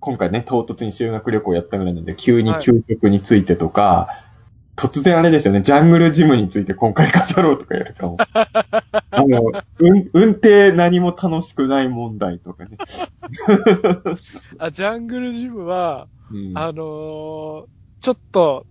[0.00, 4.23] 今回ね、唐突に修学旅行やったぐらいなんで、急に給食についてとか、
[4.76, 8.16] 突然あれですよね、ジャングルジムについて今回語ろうとかやるかも。
[9.10, 12.76] あの、うん、運転何も楽しくない問題とかね。
[14.58, 17.64] あ、ジャングルジムは、うんあのー
[18.04, 18.66] ちょっと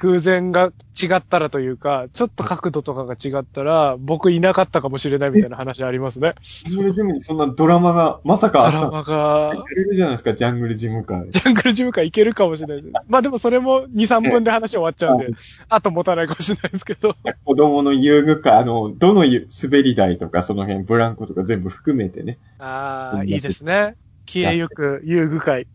[0.00, 6.34] 偶然が違ったらというか、ちょっと角度とかが違ったら、僕いなかったかもしれないみたいな話ありますね。
[6.42, 8.78] ジャングルジムにそんなドラマがまさかあった？
[8.78, 11.28] のドラマがや、れるじゃないですか、ジャングルジム会。
[11.28, 12.94] ジャングルジムからいけるかもしれないです。
[13.08, 15.28] まあでもそれも2、3分で話終わっちゃうんで、
[15.68, 17.14] あと持たないかもしれないですけど。
[17.44, 22.38] 子供の遊具会、あの、どのゆ滑り台とかその辺、ブランコとか全部含めてね。
[22.58, 23.96] ああ、いいですね。
[24.26, 25.66] 消えゆく遊具会。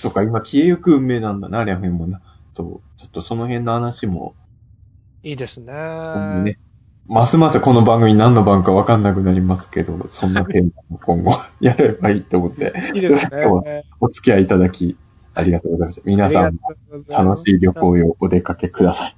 [0.00, 2.20] そっか、今消えゆく運命なんだな、あれ辺もな。
[2.54, 2.87] そう。
[3.08, 4.34] っとその辺の話も、
[5.22, 5.72] いいですね。
[6.44, 6.58] ね、
[7.06, 13.42] ますますこの番組何の番かわかんなくなりますけど、そんなテーマも今後 やればいいと思って、いいですね。
[13.42, 14.96] 今日はお付き合いいたただき、
[15.34, 16.02] ありがとうございました。
[16.04, 16.60] 皆さんも
[17.08, 19.16] 楽しい旅行へお出かけください